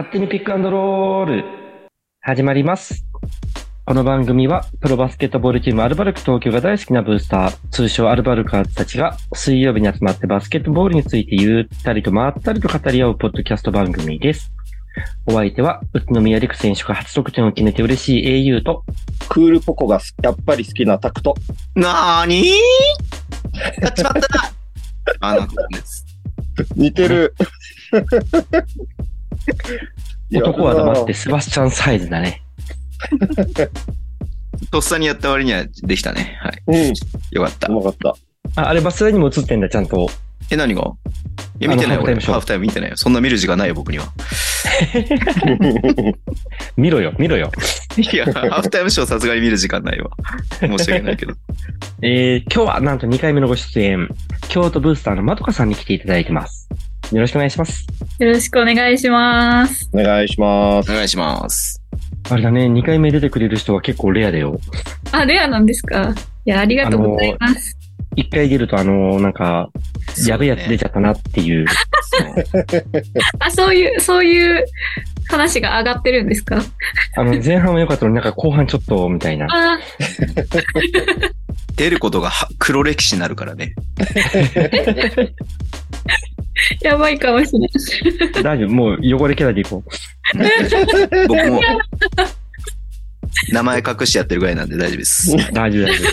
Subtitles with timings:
[0.00, 1.44] 勝手にピックアンドロール
[2.22, 3.04] 始まります。
[3.84, 14.50] この番組はプロバスケットボールチームアルバルク東京が大好きなブースター、通称アルバルカーズたちが水曜日に集まってバスケットボールについてゆったりとまったりと語り合うポッドキャスト番組です。
[15.26, 18.86] お相手は宇都宮陸選手が初得点を決めて嬉しい au と、
[19.28, 21.34] クールポコがやっぱり好きなタクト。
[21.74, 23.82] なーにー？
[23.82, 24.50] やっちまったな
[25.20, 26.06] あの子です。
[26.74, 27.34] 似てる。
[30.30, 32.42] 男は黙ってセバスチャンサイズだね。
[34.70, 36.38] とっさにやった割にはできたね。
[36.40, 36.62] はい。
[36.66, 36.94] うん、
[37.30, 37.72] よかったう。
[37.72, 38.14] まかった。
[38.56, 40.10] あ、あれバスラにも映ってんだ、ちゃんと。
[40.50, 40.82] え、何が？
[41.60, 42.02] いや、見てないよ。
[42.02, 42.96] 俺あのハーフタイムショーハーフタイム見てないよ。
[42.96, 44.06] そんな見る時間ないよ、僕には。
[46.76, 47.50] 見ろよ、見ろよ。
[47.96, 50.10] いや、ハーフタイムショーさすがに見る時間ないわ。
[50.60, 51.34] 申し訳ないけど。
[52.02, 54.08] えー、今日はなんと2回目のご出演、
[54.48, 56.68] 京都ブースターのまどかさんに来ていただいてます。
[57.12, 57.86] よろしくお願いします。
[58.20, 59.90] よろしくお願いします。
[59.92, 60.90] お願いします。
[60.92, 61.82] お願いします。
[62.30, 64.60] あれだね、2回目出てくれる人は結構レアだよ。
[65.10, 66.14] あ、レアなんですか？
[66.44, 67.76] いや、ありがとうございます。
[68.16, 69.70] 1回出るとあのーなんか、
[70.26, 71.66] やべえやつ出ちゃったなっていう。
[73.40, 74.64] あ、そういう、そういう
[75.28, 76.62] 話が上がってるんですか？
[77.16, 79.46] あの、前半は良かったのになんか後半ちょっと、みたいな。
[79.50, 79.78] あ
[81.76, 83.74] 出ることがは黒歴史になるからね。
[86.82, 87.70] やばいかもしれない。
[88.42, 89.82] 大丈夫、もう汚れキャラでいこ
[91.28, 91.60] 僕も、
[93.52, 95.34] 名前隠してやってるぐらいなんで大丈夫です。
[95.34, 95.38] う。
[95.52, 96.10] 大丈夫、大丈夫。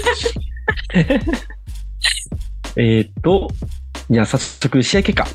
[2.76, 3.48] えーっと、
[4.10, 5.28] じゃあ早速試合結果。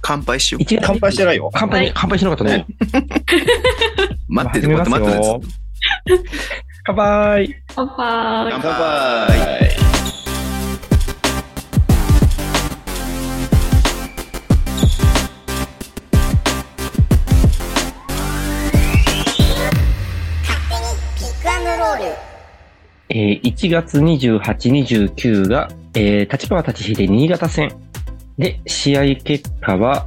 [0.00, 0.62] 乾杯しよう。
[0.62, 1.50] 一乾杯してないよ。
[1.52, 2.66] 乾杯、はい乾杯しなかったね。
[4.28, 5.48] 待ってて、待って、待って、
[6.84, 8.52] 乾杯乾杯。
[8.52, 9.87] 乾杯
[23.10, 24.40] えー1月28、
[25.10, 27.70] 29が、えー、立川立ち秀新潟戦。
[28.38, 30.06] で、試合結果は、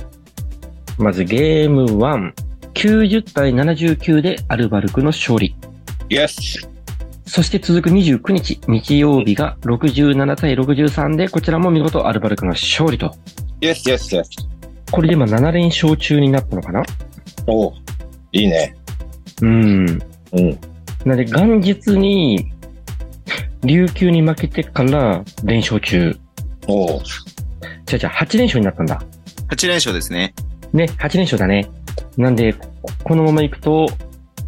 [0.98, 2.34] まずゲーム1、
[2.74, 5.56] 90対79でアルバルクの勝利。
[6.10, 6.70] イエス。
[7.26, 13.16] そして続く29日、日曜日が67対63で、こちらも見事アルバルクの勝利と。
[13.62, 14.30] イエス、イエス、イエス。
[14.92, 16.84] これで今7連勝中になったのかな？
[17.48, 17.74] おう
[18.34, 18.76] いいね。
[19.42, 19.86] うん。
[19.88, 20.60] うん。
[21.06, 22.52] なんで、元日に、
[23.64, 26.18] 琉球に負けてから連勝中。
[26.68, 27.02] おう
[27.86, 29.02] じゃじゃ8連勝になったんだ。
[29.50, 30.34] 8連勝ですね。
[30.74, 31.68] ね、8連勝だね。
[32.18, 33.88] なんで、ここのまま行くと、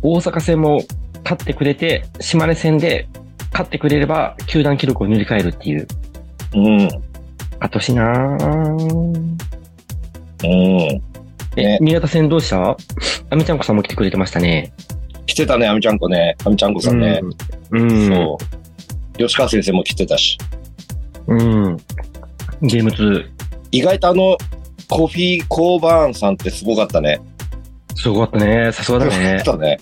[0.01, 0.81] 大阪戦も
[1.24, 3.07] 勝ってくれて、島根戦で
[3.51, 5.88] 勝ってくれれば、球団記録を塗り替えるっていう。
[6.56, 6.90] うん。
[7.59, 8.84] あとしなー
[10.44, 11.01] うん。
[11.56, 12.72] え、ね新潟戦どうした？
[13.30, 14.74] あみちゃんこさんも来てくれてましたね。
[15.25, 16.35] 来てたね、あみちゃんこね。
[16.45, 17.22] あみちゃんこさんね。
[17.72, 17.81] うん。
[17.81, 18.07] うん。
[18.07, 18.62] そう。
[19.18, 20.38] 吉川先生も来てたし。
[21.28, 21.78] うん。
[22.62, 23.25] ゲーム2、
[23.72, 24.38] 意外とあの、
[24.90, 27.19] コフィー・コーバーンさんってすごかったね。
[27.96, 28.72] すごかったね。
[28.72, 29.19] さすがだねす。
[29.46, 29.79] ごかったね。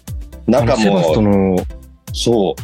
[0.47, 1.65] あ中のセバスとも、の
[2.13, 2.55] そ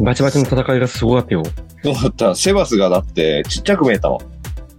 [0.00, 0.04] う。
[0.04, 1.42] バチバチの戦いがすごかったよ。
[1.82, 2.34] そうだった。
[2.34, 4.18] セバスがだってちっちゃく見えたの。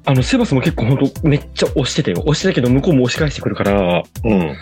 [0.06, 2.22] あの、セバスも結構ほんとめっちゃ押してたよ。
[2.22, 4.56] 押してたけど向こうも押し返してくるから、うん。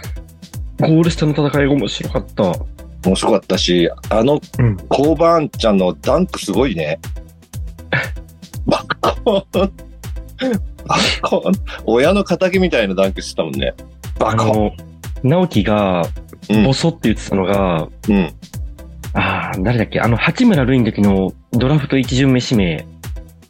[0.79, 2.53] ゴール下の戦いが面白かった。
[3.07, 6.99] 面白かったし、あのうん、コーバーンちゃんのダンクすごいね。
[8.65, 9.71] バコーン。
[10.85, 11.53] バコーン。
[11.85, 13.73] 親の仇みたいなダンクしてたもんね。
[14.19, 14.53] バあコーン。
[14.53, 14.71] の、
[15.23, 16.03] 直樹が、
[16.49, 18.33] うんボソって言ってたのが、うん。
[19.13, 19.99] ああ、誰だっけ？
[19.99, 22.85] あの、八村塁の時のドラフト一巡目指名、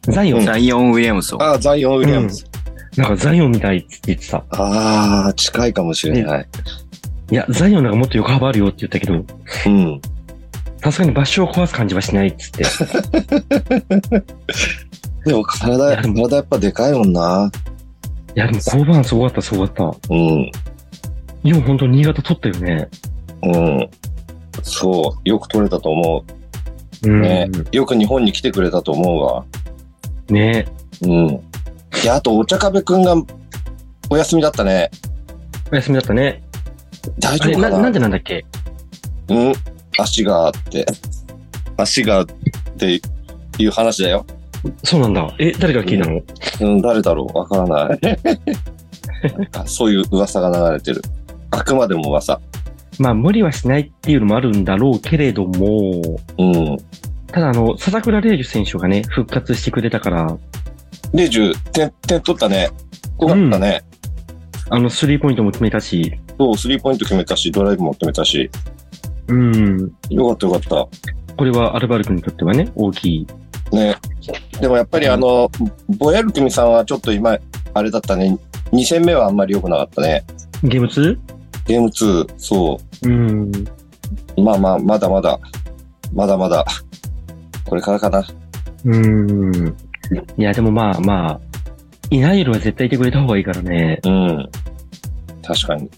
[0.01, 1.43] ザイオン、ザイオン・ウィリアムソン。
[1.43, 2.45] ああ、ザイオン・ウィリアムズ。
[2.95, 4.43] なんかザイオンみたいって言ってた。
[4.49, 6.47] ああ、近いかもしれない。
[7.29, 9.13] いや、ザイオンなんかもっと横幅あるよって言ったけど、
[9.65, 10.01] うん。
[10.81, 12.63] さすがに場所を壊す感じはしないっつって。
[15.25, 17.51] でも体、体やっぱでかいもんな。
[18.35, 20.13] いや、でも交番すごかった、すごかった。
[20.13, 20.51] うん。
[21.43, 22.87] よう本当新潟取ったよね。
[23.43, 23.89] うん。
[24.63, 25.29] そう。
[25.29, 26.23] よく取れたと思
[27.03, 27.17] うん。
[27.17, 27.21] う。
[27.21, 27.49] ね。
[27.71, 29.43] よく日本に来てくれたと思うわ。
[30.29, 30.65] ね
[31.01, 31.27] うん。
[31.29, 31.41] い
[32.05, 33.15] や、あと、お茶壁くんが
[34.09, 34.91] お休みだったね。
[35.71, 36.41] お休みだったね。
[37.19, 37.69] 大丈夫か？
[37.69, 38.45] ななんでなんだっけ？
[39.29, 39.53] うん。
[39.99, 40.85] 足があって。
[41.77, 42.25] 足がっ
[42.77, 43.01] て
[43.57, 44.25] いう話だよ。
[44.83, 45.35] そうなんだ。
[45.39, 46.21] え、誰が聞いたの、
[46.61, 47.37] うん、誰だろう？
[47.37, 47.99] わからない。
[49.65, 51.01] そういう噂が流れてる。
[51.51, 52.39] あくまでも噂。
[52.99, 56.01] まあ、無理はしないっていうのもあるんだろうけれども、
[56.39, 56.77] うん。
[57.27, 60.37] ただあの、笹倉玲樹選手がね、復活してくれたから、
[61.13, 62.69] で、10、点、点取ったね。
[63.21, 63.83] よかったね。
[64.69, 68.49] あの、スリーポイントも決めたし、そう、スリーポイント決めたし、ドライブも決めたし、
[69.27, 69.91] うん。
[70.09, 70.87] よかったよかった。
[71.35, 73.27] これはアルバルクにとってはね、大きい。
[73.71, 73.95] ね。
[74.61, 75.49] でもやっぱりあの、
[75.97, 77.37] ボヤルキミさんはちょっと今、
[77.73, 78.37] あれだったね。
[78.71, 80.23] 2戦目はあんまり良くなかったね。
[80.63, 81.17] ゲーム 2?
[81.65, 83.51] ゲーム2、そうん。
[84.37, 84.41] う。
[84.41, 85.39] まあまあ、まだまだ、
[86.13, 86.65] まだまだ、
[87.65, 88.25] これからかな。
[88.85, 89.75] うん。
[90.37, 91.39] いや、でもまあまあ、
[92.09, 93.99] いないよりは絶対いてくれた方がいいからね。
[94.05, 94.49] うん。
[95.43, 95.89] 確かに。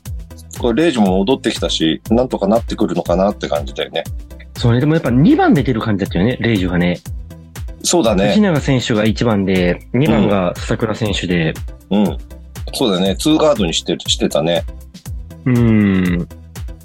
[0.60, 4.04] これ、レイジも戻ってきたし、なんとかなってくるのかなって感じだよね。
[4.58, 7.00] そうね、でもやっぱ2番で出る感じだったよね、レイジュがね。
[7.82, 8.30] そうだね。
[8.30, 11.54] 藤永選手が1番で、2番が笹倉選手で、
[11.90, 12.18] うん。
[12.74, 13.12] そうだね。
[13.12, 14.64] 2ガードにして、してたね。
[15.46, 16.28] うん。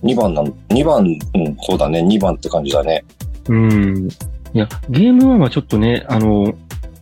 [0.02, 2.00] 2番なん、2番、うん、そうだね。
[2.00, 3.04] 2番って感じだね。
[3.48, 4.08] うん。
[4.54, 6.54] いや、ゲーム1はちょっとね、あの、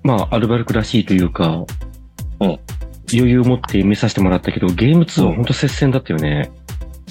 [0.02, 1.64] まあ、アルバルクらしいというか、
[2.40, 2.58] うん
[3.14, 6.50] 余裕を持って見させてもらったけど、ゲーム2は本当接戦だったよね。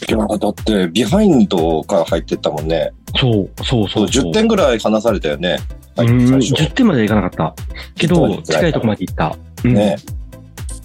[0.08, 2.92] いや、だって、ビハインドから入ってったもんね。
[3.20, 4.32] そう、そうそ、そううそう。
[4.32, 5.58] 10点ぐらい離されたよね。
[5.96, 6.64] はい、うん、最初。
[6.64, 7.56] 10点まではいかなかった。
[7.96, 9.38] け10点まど、で近いとこまで行った。
[9.64, 9.96] うんね。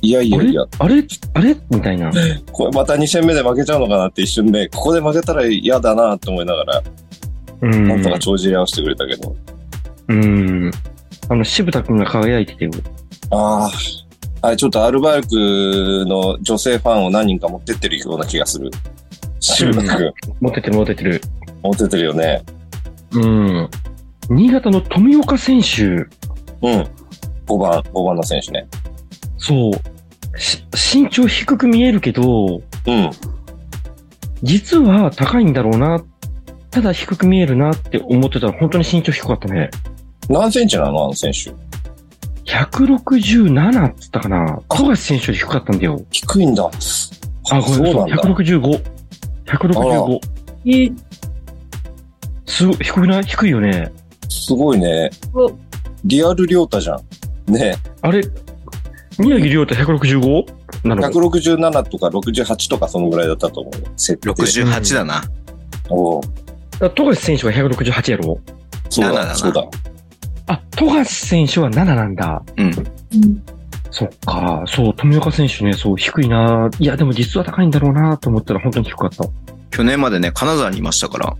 [0.02, 1.02] いやいやいや、あれ？
[1.32, 1.56] あれ？
[1.70, 2.12] みたいな。
[2.52, 6.82] これまた2戦目で負けちゃうのかなって一瞬で、ここで負けたら嫌だなって思いながら、
[7.62, 7.88] うん。
[7.88, 9.34] なんとか帳尻合わせてくれたけど。
[10.08, 10.70] うん。
[11.30, 12.70] あの、渋田くんが輝いててよ。
[13.30, 13.70] ああ。
[14.42, 18.70] あれ、ちょっとアルバルクの女性ファンを何人か持ってってるような気がする。
[19.54, 21.20] 渋田君、持ってる持ってる。
[21.62, 22.42] 持ってるよね。
[23.12, 23.68] うん。
[24.28, 26.06] 新潟の富岡選手、うん。
[27.46, 28.66] 5番、5番の選手ね。
[29.38, 30.38] そう。
[30.38, 30.64] し
[30.94, 33.10] 身長低く見えるけど、うん。
[34.42, 36.02] 実は高いんだろうな。
[36.70, 39.70] ただ低く見えるなって思ってたら本当に身長低かったね。
[40.28, 41.54] 何センチなのあの選手
[42.50, 44.60] ？167っつったかな。
[44.68, 46.04] 富樫選手より低かったんだよ。
[46.10, 46.68] 低いんだ。
[47.50, 48.10] あ、ごめんなさい。
[48.10, 48.16] なんだ。
[48.16, 48.96] 165。
[49.46, 50.20] 165。
[50.66, 50.90] え
[52.46, 53.24] すごい、低くない？
[53.24, 53.92] 低いよね。
[54.28, 55.50] すごいねお。
[56.04, 56.96] リアルリョータじゃ
[57.48, 57.52] ん。
[57.52, 58.22] ねあれ、
[59.18, 60.46] 宮城亮太 165?
[60.84, 63.88] なの？167とか68とかそのぐらいだったと思うよ。
[63.96, 64.30] 設定。
[64.30, 65.22] 68だな。
[65.88, 66.22] おう
[66.78, 68.38] だ富樫選手が168やろ？
[68.90, 69.64] そう7だなだ、そうだ。
[70.48, 72.42] あ、富樫選手は7なんだ。
[72.56, 72.72] うん。
[74.00, 74.62] うんそっか。
[74.66, 76.68] そう、富岡選手ね、そう、低いな。
[76.78, 79.24] いや、でも実は高いんだろうなと思ったら本当に低かった。
[79.70, 81.34] 去年までね、金沢にいましたから。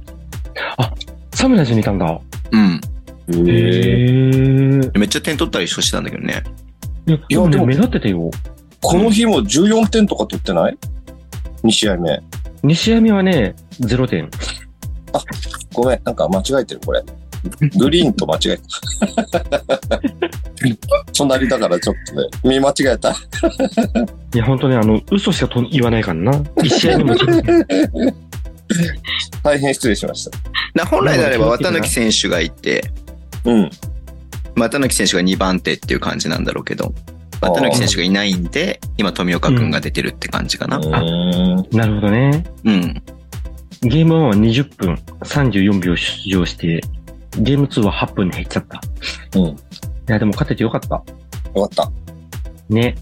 [1.35, 2.19] サムライズにいたんだ。
[2.53, 2.81] うん。
[2.81, 4.99] へえ。
[4.99, 6.45] めっちゃ点取ったりしてたんだけどね。
[7.07, 8.31] いや、でもね、でも目立ってたよ。
[8.81, 10.79] この日も14点とか取ってない
[11.63, 12.23] ?2 試合目。
[12.65, 14.31] 2試合目はね、0点。
[15.75, 17.05] ごめん、なんか間違えてる、これ。
[17.77, 20.01] グリーンと間違えた。
[21.17, 23.11] 隣だからちょっとね、見間違えた。
[23.11, 26.33] いや、本当ね、あの、嘘しかと言わないからな。
[26.33, 28.15] 1試合目も0点。
[29.43, 30.39] 大変失礼しました。
[30.75, 32.83] な本来であれば綿貫選手がいて、
[33.45, 33.71] うん。
[34.55, 36.93] 綿貫選手が2番手っていう感じなんだろうけど、
[37.41, 40.79] あー綿貫選手がいないんで、今富岡くんが出てるって感じかな。
[40.79, 41.77] うーん。
[41.77, 42.45] なるほどね。
[42.65, 43.03] うん。
[43.83, 46.81] ゲーム1は20分34秒出場して、
[47.39, 48.81] ゲーム2は8分で減っちゃった。
[49.39, 49.57] うん。
[50.09, 50.97] いや、でも勝ててよかった。
[50.97, 51.03] よ
[51.55, 51.91] かった。
[52.69, 52.95] ね。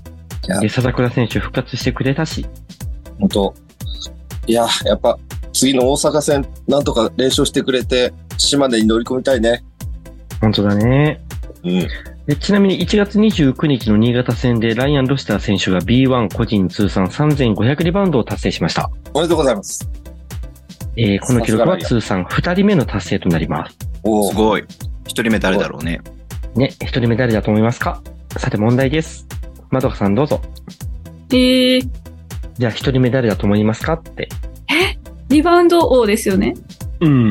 [0.47, 2.47] いやで、笹倉選手復活してくれたし。
[3.19, 3.55] 本当
[4.47, 5.19] いや、やっぱ、
[5.53, 9.65] 次の大阪戦、なんとか連勝してくれて、島根に乗り込みたいね。
[10.41, 11.21] 本当だね。
[11.63, 11.89] うん。
[12.27, 18.91] でちなみに1月29日の新潟戦でライアン・ロシター選手が B1 個人通算3500リバウンドを達成しました。
[19.13, 19.87] おめでとうございます。
[20.97, 23.77] えーこの記録は通算2人目の達成となります。
[24.05, 24.65] おーすごい。
[25.07, 26.01] 一人目誰だろうね。
[26.57, 28.01] ね、1人目誰だと思いますか？
[28.37, 29.27] さて問題です。
[29.71, 30.41] まどかさんどうぞ。
[31.31, 31.89] えー、
[32.59, 33.95] じゃあ1人目誰だと思いますか？
[33.95, 34.29] って。
[35.29, 36.55] リバウンド王ですよね？
[37.01, 37.29] うん。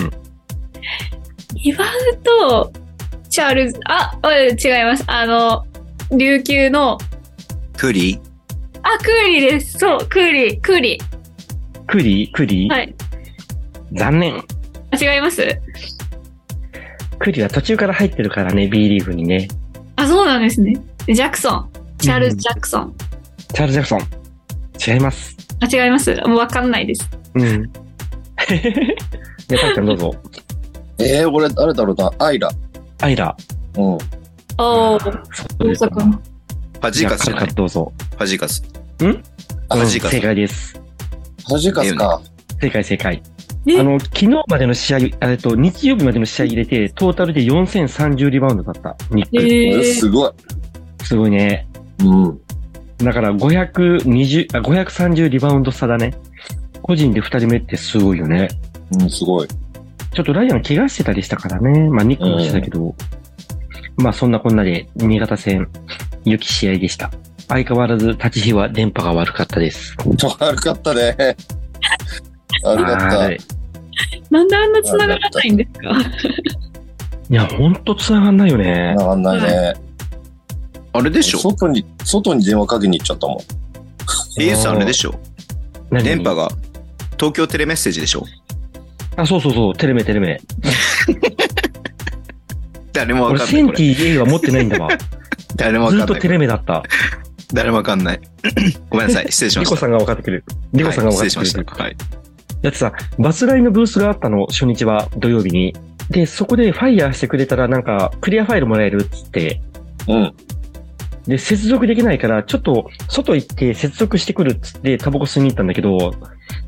[1.63, 2.73] リバウンド、
[3.29, 5.05] チャールズ、あ、あ違います。
[5.07, 5.65] あの、
[6.11, 6.97] 琉球の、
[7.77, 8.19] クリ
[8.81, 9.77] あ、クーリーです。
[9.77, 10.99] そう、クーリー、クーリ
[11.87, 12.73] クリクリ、ー？
[12.73, 12.93] はい。
[13.93, 14.43] 残念。
[14.91, 15.41] あ、違います？
[17.23, 19.47] クリは途中から入ってるからね、B リーグにね。
[19.95, 20.73] あ、そうなんですね。
[21.07, 21.69] ジャクソン。
[21.97, 22.95] チャールズ・ジャクソン。
[23.53, 24.93] チャールズ・ジャクソン。
[24.93, 25.37] 違います。
[25.61, 26.13] あ、違います。
[26.27, 27.09] もうわかんないです。
[27.35, 27.71] うん。
[29.47, 30.13] で、 たっちゃんどうぞ。
[30.99, 32.11] えー、俺、誰だろうな。
[32.19, 32.49] アイラ。
[32.99, 33.33] アイラ。
[33.77, 33.83] うん。
[33.83, 35.09] おー、そ
[35.65, 36.11] うです大阪の。
[36.11, 37.93] ファジーカスじどうぞ。
[38.11, 38.61] ファジーカス。
[39.01, 39.23] ん？
[39.69, 40.19] あ、ファジーカス正。
[40.19, 40.81] 解です。
[41.45, 42.21] ハジカスか。
[42.59, 43.23] 正解正解。
[43.67, 43.79] え？
[43.79, 48.95] あの、昨日までの試合、えっと、日曜日までの試合入れて、トータルで4030リバウンドだった。
[49.11, 49.41] ニック。
[49.41, 50.31] えー、すごい。
[51.03, 51.67] すごいね。
[51.99, 52.41] うん。
[52.97, 56.13] だから520、あ、530リバウンド差だね。
[56.81, 58.49] 個人で2人目ってすごいよね。
[58.91, 59.47] うん、すごい。
[59.47, 61.89] ちょっとライアン怪我してたりしたからね。
[61.89, 62.93] まあ、ニックもしてたけど。
[63.97, 65.69] まあ、そんなこんなで、新潟戦、
[66.25, 67.11] 良き試合でした。
[67.47, 69.95] 相変わらず、立ち日は電波が悪かったです。
[70.39, 71.35] 悪かったね。
[72.63, 73.52] 悪かった。
[74.11, 75.89] はいなんであんな繋がらないんですか？
[77.29, 78.95] いや、ほんと繋がんないよね。
[78.97, 79.73] わかんないね。
[80.93, 81.39] あれでしょ？
[81.39, 83.37] 外に、外に電話かけに行っちゃったもん。
[84.39, 85.13] ?AS あれでしょ？
[85.89, 86.03] 何？
[86.03, 86.49] 電波が
[87.17, 88.25] 東京テレメッセージでしょ？
[89.15, 90.39] あ、そうそうそう、テレメテレメ。
[92.93, 93.63] 誰もわ俺、かんない。
[93.63, 94.89] こセンテれィ A は持ってないんだわ。
[95.55, 96.07] 誰もわかんない。
[96.07, 96.83] ずっとテレメだった。
[97.53, 98.19] 誰もわかんない。
[98.89, 99.31] ごめんなさい。
[99.31, 99.75] 失礼しました。
[99.75, 100.43] リコさんが分かってくれる。
[100.73, 101.45] リコさんが分かはいってくれる。
[101.47, 101.83] 失礼しました。
[101.83, 101.95] はい。
[102.63, 105.75] だってさ、バスライのブースがあったの、初日は土曜日に。
[106.09, 109.61] で、そこでファイヤーしてくれたらなんか、クリアファイルもらえるっつって。
[110.07, 110.33] うん。
[111.27, 116.13] で、接続できないから、ちょっと、外行って接続してくるっつって、タバコ吸いに行ったんだけど、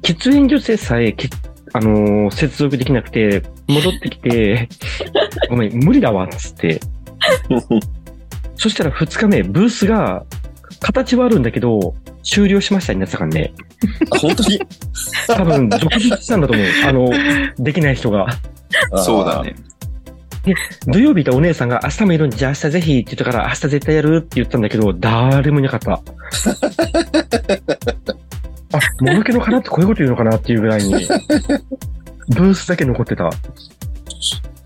[0.02, 1.30] 喫煙所でさえ、け
[1.74, 4.68] あのー接続できなくて、戻ってきて、
[5.50, 6.80] ごめん、無理だわ、っつって。
[8.56, 10.26] そしたら2日目、ブースが、
[10.82, 13.54] 形はあるんだけど、終了しましたになってたからね。
[14.12, 14.60] あ本当に？
[15.28, 16.66] 多分、続出したんだと思う。
[16.86, 17.10] あの、
[17.64, 18.28] できない人が。
[18.98, 19.44] そうだ。
[19.44, 19.56] ね。
[20.88, 25.92] 土曜日いたお姉さんが明日もいるんで、じゃあ明日ぜひって言ったから、明日絶対やるって言ったんだけど、誰もいなかった。
[25.94, 26.00] あ、
[29.02, 30.94] もぬけの殻ってこういうこと言うのかなっていうぐらいに、
[32.30, 33.30] ブースだけ残ってた。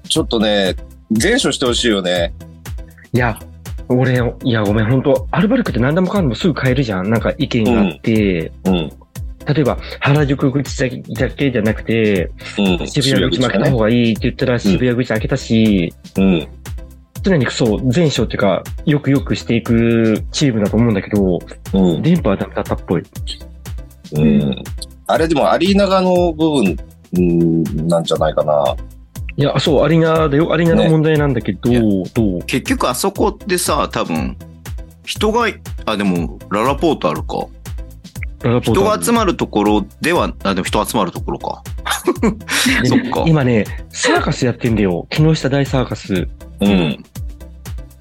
[0.08, 0.76] ちょっとね、
[1.12, 2.34] 全書してほしいよね。
[3.14, 3.40] いや、
[3.90, 7.10] 俺、いや、ごめん、本当アルバルクって何でもかんでもすぐ買えるじゃん。
[7.10, 8.92] なんか意見があって、うん。
[9.48, 12.88] 例えば、原宿口だけじゃなくて、うん。
[12.88, 16.48] 渋谷口も開けた方がいいって言ったら、渋谷口開けたし、うん。
[17.24, 21.40] 常にそう、全勝っていうか、よくよくしていくチームだと思うんだけど、
[21.74, 22.02] うん。
[22.04, 23.04] 電波はダメだったっぽい。
[24.14, 24.64] うん。
[25.08, 26.78] あれでもアリーナ側の部分、
[27.18, 28.76] うん、なんじゃないかな。
[29.40, 30.52] いや、そう、アリーナだよ。
[30.52, 31.80] アリーナの問題なんだけど、ね
[32.14, 32.42] どう？
[32.44, 34.36] 結局あそこでさ、多分、
[35.06, 35.48] 人が、
[35.86, 37.48] あ、でも、ララポートあるか。
[38.62, 41.64] 人が集まるところでは、あ、でも人集まるところか。
[42.84, 43.24] で そっか。
[43.28, 45.08] 今ね、サーカスやってんだよ。
[45.10, 46.28] 木下大サーカス。
[46.60, 47.04] うん。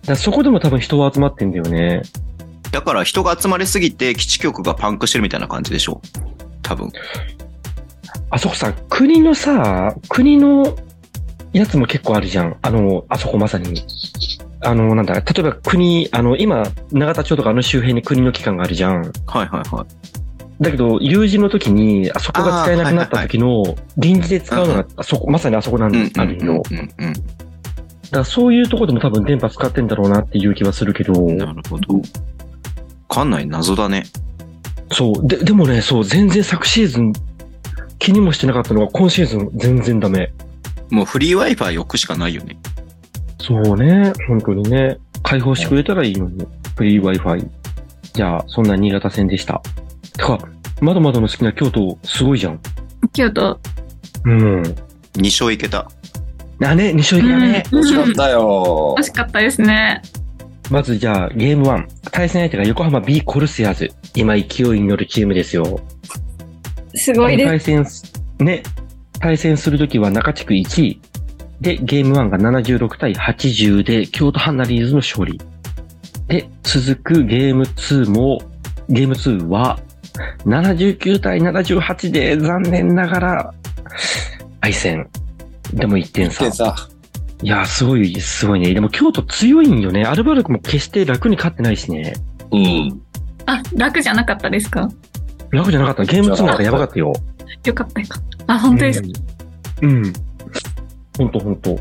[0.08, 2.02] らそこでも多分人は集まってんだよね。
[2.72, 6.00] だから人が集まりすぎて基地局がパンクしてるみたいな感じでしょ
[6.62, 6.90] 多分。
[8.30, 10.76] あそこさ、国のさ、国の
[11.58, 12.56] やつも結構あるじゃん。
[12.62, 13.84] あの、あそこまさに。
[14.60, 19.02] あの、なんだ、例えば国、あの、今、永田町とかあの周辺に国の機関があるじゃん。
[19.02, 20.62] はいはいはい。
[20.62, 26.62] だけど、有事の時に、あそこが使えなくなった時の、臨時で使うのが、あそこ、まさにあそこなんうんあるよ。
[26.68, 26.78] だ
[28.10, 31.36] からそういうところでも多分電波使ってんだろうなっていう気はするけど、うん。
[31.36, 31.94] なるほど。
[31.94, 32.02] わ
[33.08, 34.04] かんない謎だね。
[34.90, 35.26] そう。
[35.26, 37.12] で、でもね、そう、全然昨シーズン
[37.98, 40.32] 気にもしてなかったのが今シーズン全然ダメ。
[40.90, 42.58] もうフリー Wi-Fi 置くしかないよね。
[43.40, 44.98] そうね、本当にね。
[45.22, 46.46] 開放してくれたらいいのに。
[46.76, 47.48] フリー Wi-Fi。
[48.14, 49.60] じゃあ、そんな新潟戦でした。
[50.16, 50.38] てか、
[50.80, 52.60] まだまだの好きな京都、すごいじゃん。
[53.12, 53.58] 京都。
[54.24, 54.62] うん。
[55.14, 55.90] 2勝いけた。
[56.62, 57.64] あ、ね、2勝いけたね。
[57.72, 59.02] うん惜しかったよ惜。
[59.02, 60.02] しかったですね。
[60.70, 61.86] まずじゃあ、ゲーム1。
[62.10, 63.90] 対戦相手が横浜 B コルセアーズ。
[64.14, 65.80] 今勢いに乗るチームですよ。
[66.94, 67.48] すごいです。
[67.48, 68.62] 対戦す、ね、
[69.20, 71.00] 対戦するときは中地区1位。
[71.60, 75.40] で、ゲーム1が76対80で、京都ハンナリーズの勝利。
[76.28, 78.40] で、続くゲーム2も、
[78.88, 79.78] ゲーム2は、
[80.44, 83.54] 79対78で残念ながら、
[84.60, 85.08] 敗戦。
[85.72, 86.44] でも1点差。
[86.44, 86.74] でさ、
[87.42, 88.72] いや、すごい、すごいね。
[88.72, 90.04] でも京都強いんよね。
[90.04, 92.14] アルバルクも決して楽に勝ってないしね。
[92.50, 93.00] うん。
[93.46, 94.88] あ、楽じゃなかったですか？
[95.50, 96.04] 楽じゃなかった。
[96.04, 97.12] ゲーム2なんかやばかったよ。
[97.64, 98.37] よかったよかった。
[98.48, 99.08] あ、本当ですか、
[99.82, 99.90] うん。
[99.90, 100.12] うん。
[101.16, 101.70] ほんとほんと。
[101.70, 101.76] い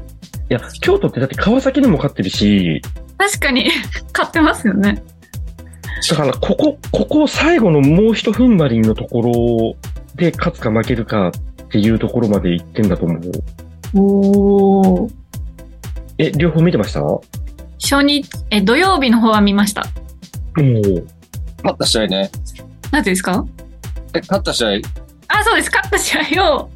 [0.49, 2.81] や、京都ってだって川崎でも勝ってるし、
[3.17, 3.69] 確かに、
[4.13, 5.03] 買ってますよね。
[6.09, 9.75] だからここ、ここ最後のもう一踏ん張りのところ
[10.15, 13.31] で勝つか負けるかっていうところまで行ってんだと思う。
[13.95, 15.11] おー。
[16.19, 17.03] え、両方見てました？
[17.03, 17.23] お
[17.81, 19.85] 初日、え、土曜日の方は見ました。
[20.57, 20.61] お。
[20.61, 22.29] 勝った試合ね。
[22.91, 23.45] なんていうんですか？
[24.13, 24.69] え、勝った試合。
[25.27, 25.71] あ、そうです。
[25.71, 26.69] 勝った試合を、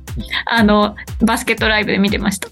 [0.46, 2.50] あの、バスケットライブで見てました。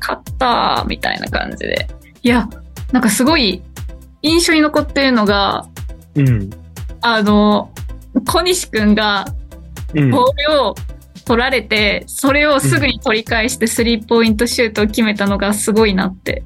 [0.00, 1.88] 勝ったみたいな感じで。
[2.22, 2.48] いや、
[2.92, 3.62] なんかすごい
[4.22, 5.66] 印象に残ってるのが、
[6.14, 6.50] うん。
[7.02, 7.70] あの、
[8.26, 9.26] 小西くんが
[9.94, 10.10] うん。
[10.10, 10.74] ボールを
[11.24, 16.42] 取られて、それをすぐに取り返してスリーポイントシュートを決めたのがすごいなって。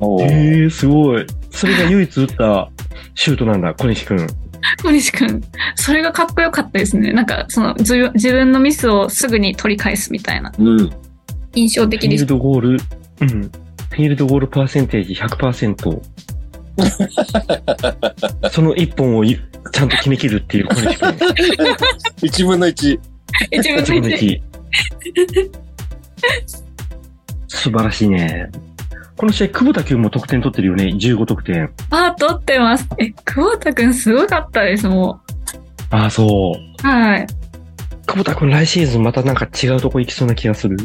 [0.00, 1.26] おーえー、すごい。
[1.50, 2.70] それが唯一打った
[3.14, 4.26] シュートなんだ、小西くん。
[4.82, 5.40] 小西くん、
[5.76, 7.12] それがかっこよかったですね。
[7.12, 10.52] なんか、その、自自分のミスをすぐに取り返すみたいな。
[10.58, 10.90] うん。
[11.54, 12.42] 印象的ですフィール。
[12.42, 12.78] ドゴール、うん。
[13.28, 16.00] フィールドゴールパーセンテージ100%。
[18.50, 19.38] その一本をい
[19.72, 21.14] ちゃんと決めきるっていう小西君。
[22.22, 22.98] 一分の一。
[23.50, 24.26] 一分一分のの一。
[24.26, 24.42] 一。
[27.48, 28.50] 素晴らしいね。
[29.16, 30.84] この試合、久保田君も得点取ってるよね。
[30.86, 31.70] 15得点。
[31.90, 32.88] あ、取ってます。
[32.98, 35.20] え、久保田くんすごかったです、も
[35.90, 36.86] ああ、そう。
[36.86, 36.88] う。
[36.88, 37.26] はい。
[38.06, 40.76] 久保田君来シーズンまたなんか違うとこ行きそうな気がする。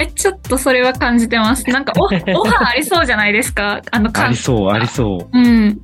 [0.00, 1.68] え、ちょっとそれは感じてます。
[1.70, 3.80] なんかオ、 オファーありそうじゃないですか？
[3.90, 5.38] あの、あかりそう、ありそう。
[5.38, 5.80] うん。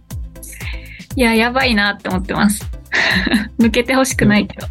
[1.16, 2.68] いや、やばいなって思ってます。
[3.58, 4.66] 抜けてほしくないけど。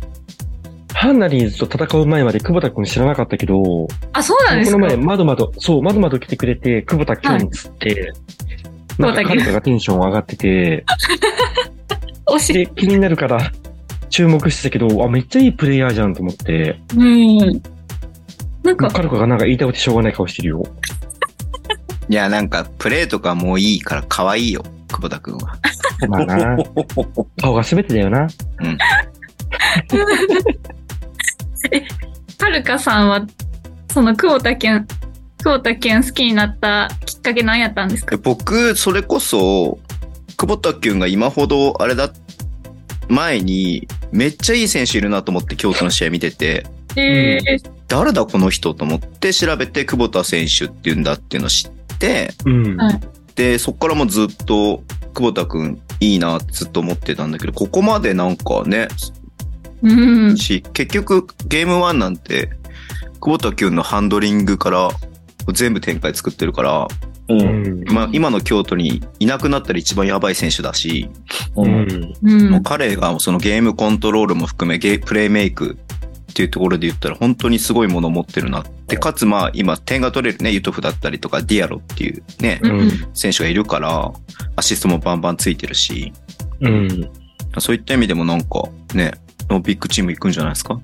[0.93, 4.77] ハンナリーズと戦う前まで久保田君知らなかったけど、あ、そうなんですか？
[4.77, 8.13] この前、まどまど、そう、まどまど来てくれて、久保田君つって、
[8.97, 10.85] なんか彼がテンション上がってて、
[12.27, 12.53] 惜しい。
[12.53, 13.51] で、気になるから、
[14.09, 17.37] 注目してたけど、あ、めっちゃいいプレイヤーじゃんと思って、うん。
[18.63, 20.63] なんか、カルカがなんか言いたくてしょうがない顔してるよ。
[22.07, 25.57] いや、なんか、プレーとかもういいから可愛いよ、久保田くんは。
[26.07, 26.57] まあな、
[27.41, 28.27] 顔が全てだよな。
[32.39, 33.25] はるかさんは、
[33.91, 34.87] その久保田健、
[35.43, 38.15] 久保田健好きになったきっかけ何やったんですか？
[38.15, 39.79] で僕、それこそ、
[40.37, 42.11] 久保田くんが今ほど、あれだ、
[43.07, 46.65] 前に、めっちゃいい選手いるなと思って京都の試合見てて、
[46.95, 47.39] え
[47.87, 52.77] 誰だこの人と思って調べて久保田選手っていうんだっていうのを知って、うん。
[52.77, 52.99] はい。
[53.35, 59.13] で、そっからもずっと久保田くんいいなってずっと思ってたんだけど、ここまでなんかね、ー、
[59.83, 60.37] うん。
[60.37, 62.49] し、結局ゲーム1なんて、
[63.19, 64.89] 久保田くんのハンドリングから
[65.53, 66.87] 全部展開作ってるから、
[67.29, 67.33] う。
[67.33, 67.93] うんん。
[67.93, 71.09] まあ今の京都にいなくなったら一番やばい選手だし、
[71.55, 71.63] う。
[71.63, 72.13] うんん。
[72.23, 75.77] うんもう彼がそのゲームコントロールも含めゲープレイメイク
[76.31, 82.89] っていうところで言ったら本当にすごいものを持ってるなって、かつまあ今点が取れるね、ユトフだったりとかディアロっていうね、うん。
[83.13, 84.11] 選手がいるから、
[84.55, 86.11] アシストもバンバンついてるし、
[86.61, 87.09] うん。
[87.59, 88.63] そういった意味でもなんか
[88.95, 89.13] ね、
[89.63, 90.79] ビッグチーム行くんじゃないですか？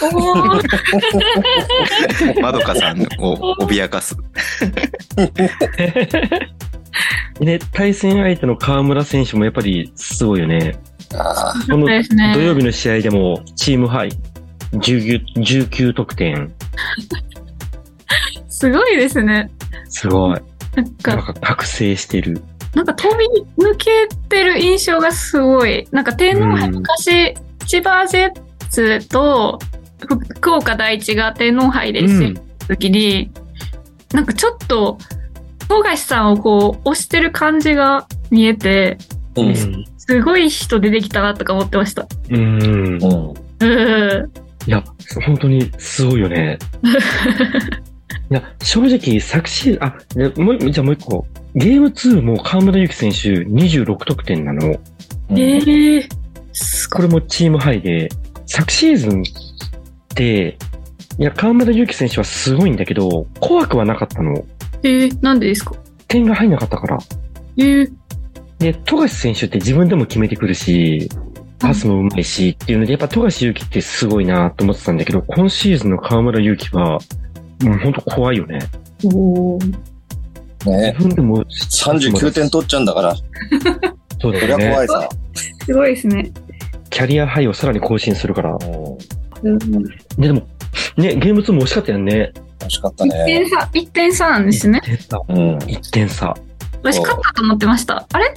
[2.40, 4.16] まどかさんを脅かす。
[7.40, 10.76] で、 対戦相手の河村選手もやっぱりすごいよね。
[11.70, 14.10] この土曜日の試合でもチームハイ
[14.72, 16.52] 19 19得点。
[18.48, 19.50] すごいですね。
[19.88, 20.30] すごい。
[20.30, 22.42] なんなんか、か覚醒してる。
[22.74, 23.24] なんか飛び
[23.64, 25.86] 抜けてる印象がすごい。
[25.92, 27.34] なんか天皇杯、うん昔、
[27.66, 29.58] 千葉ジェッツと
[30.00, 32.06] ふ福岡第一が天皇杯で。
[32.06, 33.30] した時に、
[34.12, 34.98] なんかちょっと、
[35.68, 38.98] 富樫さんをこう、押してる感じが見えて、
[39.36, 39.42] う。
[39.42, 39.84] うんん。
[39.96, 42.06] すごい人出てきたなとか思ってました。
[42.30, 42.38] うん。
[42.38, 43.34] うん。
[43.60, 44.30] うん。
[44.66, 44.82] いや、
[45.24, 46.58] 本当にすごいよね。
[48.30, 51.26] いや、正直、昨シーズン、あ、でもう、じゃあもう一個。
[51.54, 54.72] ゲーム2も河村勇輝選手26得点なの。
[55.30, 56.23] ええー。
[56.90, 58.08] これもチームハイで、
[58.46, 59.24] 昨シーズンっ
[60.14, 60.56] て、
[61.18, 64.44] いや、河村勇輝選手はすごいんだけど、怖くはなかったの。
[64.82, 65.74] えー、なんでですか？
[66.08, 66.98] 点が入んなかったから。
[67.56, 67.92] えー、
[68.58, 71.08] で、富樫選手って自分でも決めてくるし、
[71.58, 76.98] パスもうまいしっていうので、やっぱ富樫勇樹ってすごいなと思ってたんだけど、今シーズンの河村勇輝は、
[77.62, 78.58] もう本当怖いよね。
[79.04, 79.76] おー
[80.66, 83.14] ね自分でも39点取っちゃうんだから、
[84.20, 84.58] そうだそりゃ。
[84.58, 85.08] 怖いさ。
[85.64, 86.30] すごいですね。
[86.94, 88.56] キャリアハイをさらに更新するから。
[89.42, 89.58] うん。
[89.58, 90.46] で、でも、
[90.96, 92.32] ね、ゲーム2も惜しかったよね。
[92.60, 93.50] 惜しかった1ね点。
[93.50, 94.80] 差、一点差なんですね。
[94.84, 95.20] 1点差。
[95.28, 95.56] うん。
[95.58, 96.36] 1点差。
[96.84, 98.06] 私勝ったと思ってました。
[98.12, 98.32] あれ？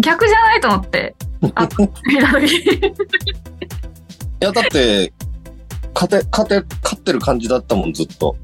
[0.00, 1.14] 逆じゃないと思って。
[1.54, 1.66] あ、
[2.06, 2.56] 見た時。
[2.76, 2.80] い
[4.40, 5.10] や、だって、
[5.94, 8.36] 勝て、勝て、勝ってる感じだったもん、ずっと。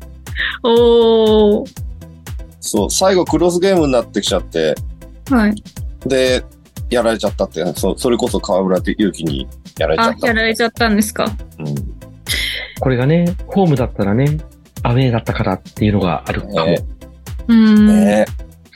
[0.62, 1.70] おー。
[2.60, 4.74] そう、最後クロスゲームになってきちゃって、
[5.28, 5.54] はい。
[6.06, 6.42] で、
[6.90, 9.48] やられちゃったって、そそれこそ河村勇輝に
[9.78, 10.26] やられちゃあっ、た。
[10.26, 11.24] やられちゃったんですか。
[11.58, 11.74] うん。
[12.80, 14.38] これがね、ホームだったらね、
[14.82, 16.66] アウェーだったからっていうのがあるかも。
[16.66, 16.84] ね
[17.48, 17.86] うーん。
[17.86, 18.26] ね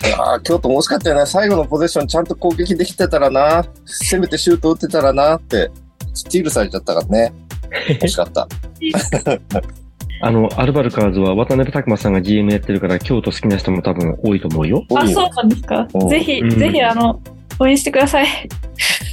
[0.03, 0.07] え。
[0.07, 1.27] いやー京都も惜しかったよね。
[1.27, 3.65] 最後のポゼッションちゃんと攻撃できてたらな。
[3.87, 5.71] せめてシュート打ってたらなって、
[6.13, 7.33] スティールされちゃったからね。
[8.01, 8.47] 惜しかった。
[10.21, 14.85] あの、アルバルカーズは渡辺拓馬さんが GM やってるから、京都好きな人も多分多いと思うよ。
[14.95, 16.09] あ、そうなんですかうん。
[16.09, 17.21] ぜひ、うんぜひ、あの、
[17.59, 18.27] 応援してください。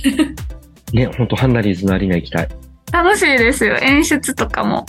[0.93, 2.47] ね、ほんとハンナリーズのアリーナ行きたい。
[2.91, 3.77] 楽しいですよ。
[3.81, 4.85] 演出とかも。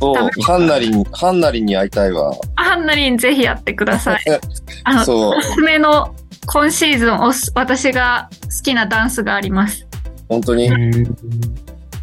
[0.00, 2.32] そう、ハンナリン、ハンナリンに会いたいわ。
[2.56, 4.24] あハンナリンぜひやってください。
[4.84, 5.40] あの、そうお。
[5.42, 6.14] すすめの
[6.46, 9.86] 今シーズンおす私が好きなダンスがあります。
[10.28, 10.70] 本当に？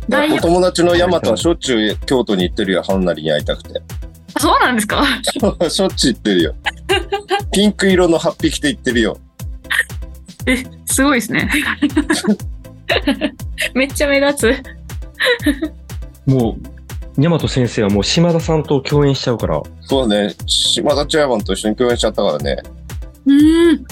[0.10, 3.82] お友達のヤマトはしょっちゅう京都に行ってるよ、ハンナリに会いたくて。
[4.40, 5.04] そうなんですか？
[5.70, 6.56] しょっちゅう行ってるよ。
[7.52, 9.18] ピンク色の8匹で行ってるよ。
[10.46, 11.50] え、すごいですね。
[13.74, 14.64] めっちゃ目立つ。
[16.26, 16.58] も
[17.18, 22.58] う、ヤマト先生はもう島田さんと共演しちゃうから、そうね、島田チェアマンと一緒に共演しちゃったからね。
[23.26, 23.34] う
[23.74, 23.86] ん。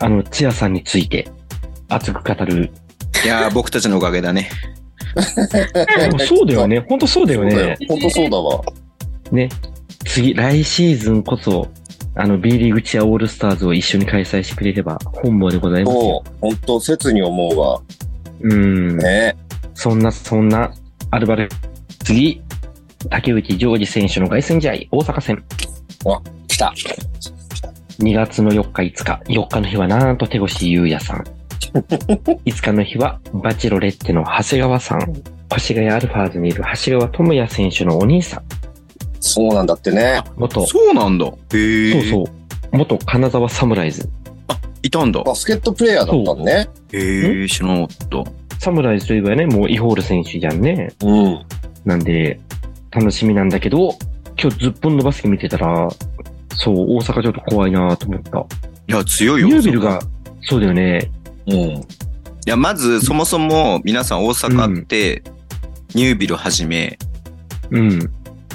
[0.00, 1.28] あの、チアさんについて
[1.88, 2.70] 熱く語る。
[3.24, 4.50] いやー、僕たちのおかげだね。
[5.14, 6.84] でもそうだよね。
[6.88, 7.76] 本当そうだよね。。
[7.88, 8.60] 本当そうだわ。
[9.30, 9.48] ね。
[10.04, 11.68] 次、来シーズンこそ、
[12.16, 16.00] あの、B リーグチアオールスターズを一緒に開催してくれれば本望でございますよ。
[16.00, 17.80] そう、本当切に思うわ。
[18.40, 18.96] うん。
[18.98, 19.36] ね。
[19.74, 20.72] そんな、そんな、
[21.10, 21.48] アルバル、
[22.04, 22.40] 次、
[23.10, 25.44] 竹内ジョージ選手の凱旋試合、大阪戦。
[26.46, 26.72] 来た。
[27.98, 29.22] 2月の4日、5日。
[29.32, 31.24] 4日の日はなんと手越優也さん。
[31.74, 35.12] 5日の日は、バチロレッテの長谷川さん。
[35.52, 38.63] 越谷アルファーズにいる長谷川智也選手のお兄さん。
[39.26, 40.22] そうなんだってね。
[40.36, 41.26] 元、そうなんだ。
[41.26, 41.30] へ
[41.88, 41.92] え。
[41.92, 42.30] そうそ
[42.72, 42.76] う。
[42.76, 44.08] 元金沢サムライズ。
[44.82, 45.22] いたんだ。
[45.22, 46.68] バスケットプレイヤーだったんね。
[46.92, 48.58] へえ、知らなかった。
[48.58, 50.92] サムライズといえばね、もうイホール選手じゃんね。
[51.02, 51.42] うん。
[51.86, 52.38] なんで、
[52.90, 53.96] 楽しみなんだけど、
[54.38, 55.88] 今日ずっぽんのバスケ見てたら、
[56.56, 58.38] そう、大阪ちょっと怖いなと思った。
[58.40, 58.44] い
[58.88, 59.48] や、強いよ。
[59.48, 60.00] ニュービルが、
[60.42, 61.10] そうだよね。
[61.46, 61.56] うん。
[61.56, 61.80] い
[62.44, 65.22] や、まず、そもそも、皆さん大阪って、
[65.94, 66.98] ニュービルはじめ、
[67.70, 68.10] うん。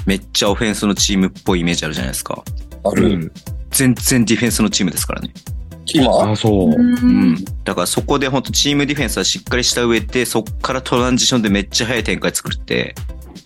[0.06, 2.42] めっちゃオフェンスのチームっぽいイメージあるじゃないですか。
[2.84, 3.08] うある。
[3.18, 3.32] ん。
[3.70, 5.32] 全然ディフェンスのチームですからね。
[5.92, 6.30] 今？
[6.30, 6.68] あ、そう。
[6.70, 7.44] ううんん。
[7.64, 12.94] だからそこで本当チームディフェンスはしっかりした上で、そっからトランジションでめっちゃ速い展開作って、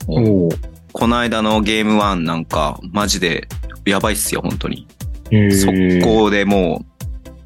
[0.07, 0.51] おう
[0.93, 3.49] この間のゲーム1なんか、マジで
[3.85, 4.87] やばいっすよ、本当に。
[5.31, 6.85] 速攻でも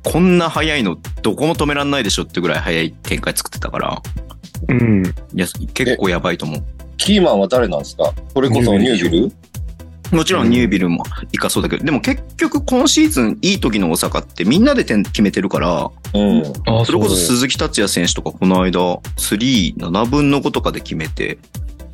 [0.04, 4.02] う、こんな速いのどこも止めらんないでしょってぐらい速い展開作ってたから、
[4.68, 5.06] うん。
[5.06, 6.64] いや、結構やばいと思う。
[6.98, 8.12] キーマンは誰なんですか？
[8.34, 9.32] これこそニュービル
[10.10, 16.42] もちろんニュービルもいかそうだけど、でも結局今シーズンいい時の大阪ってみんなで点決めてるから、うん。
[16.66, 21.36] あ、それこそう鈴木達也選手とかこの間、3、7分の5とかで決めて、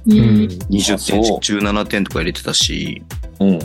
[0.06, 0.14] うん。
[0.70, 3.02] 20あそう点、17点とか入れてたし、
[3.40, 3.58] うん。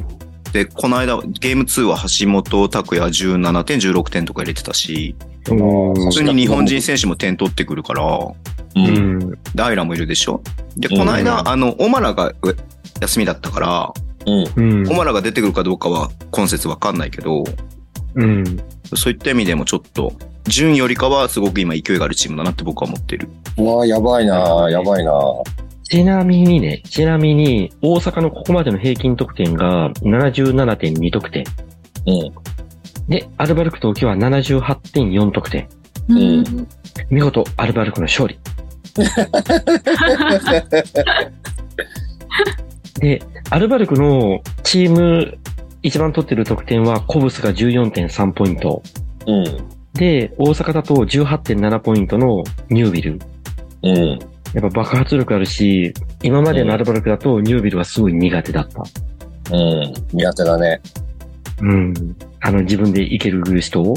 [0.54, 5.16] で、この間、ゲーム2は橋本拓也17点、16点とか入れてたし、
[5.50, 8.34] お普通に日本人選手も点取ってくるから、う。
[8.76, 9.40] うんん。
[9.56, 10.42] ダイラもいるでしょ？
[10.78, 12.36] で、うんこの間、あの、オマラがう
[13.02, 13.94] 休みだったから、
[14.26, 14.82] うん。
[14.82, 14.94] うんオ。
[14.96, 17.44] マラが出てくるかどうかは今節わかんないけど、
[18.16, 18.44] うん。
[18.96, 20.14] そういった意味でもちょっと、
[20.48, 23.30] 順よりかはすごく今勢いがあるチームだなって僕は思ってる。
[23.58, 25.12] うわやばいなやばいな
[25.90, 31.44] ちなみにね、ちなみに、大阪のここまでの平均得点が77.2得点。
[32.06, 32.32] うん。
[33.08, 35.68] で、アルバルク東京は78.4得点。
[36.10, 36.68] うん
[37.10, 38.38] 見事、アルバルクの勝利。
[43.00, 45.40] で、アルバルクのチーム
[45.82, 48.84] 一番取ってる得点は、コブスが14.3ポイント。
[49.26, 49.44] うん。
[49.94, 53.20] で、大阪だと18.7ポイントのニュービル。
[53.82, 54.20] うん。
[54.54, 58.84] やっぱ爆発力あるし、今までのアルバルクだとニュービルはすごい苦手だった。
[59.56, 59.94] うん。
[60.12, 60.82] 苦手だね。
[61.62, 61.94] うん。
[62.42, 63.96] あの、自分でいける人を。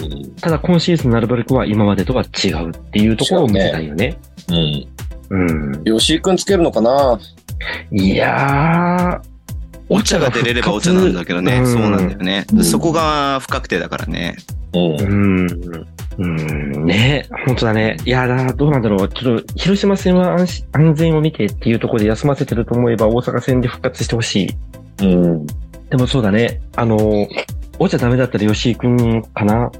[0.00, 0.34] うん。
[0.36, 4.16] ただ今シーズンのアルバルクは今までとは違うっていうところを見せたいよね。
[4.48, 4.86] うん。
[5.30, 5.84] うん。
[5.84, 7.18] 吉井くんつけるのかな？
[7.92, 9.28] いやー、
[9.88, 11.58] お茶が出れればお茶なんだけどね。
[11.58, 12.44] うんそうなんだよね。
[12.52, 14.34] うんそこが不確定だからね。
[14.74, 15.04] うんう。
[15.44, 15.86] ん。
[16.18, 16.86] うん。
[16.86, 17.96] ね本当だね。
[18.04, 19.08] いやだ、どうなんだろう。
[19.08, 24.54] ちょっと、広島戦は安心安全を見てっていうところで休ませてると思えば大阪戦で復活してほし
[25.00, 25.04] い。
[25.04, 25.46] うん。
[25.90, 26.60] でもそうだね。
[26.76, 27.28] あの、
[27.78, 29.70] お茶ダメだったら吉井くんかな。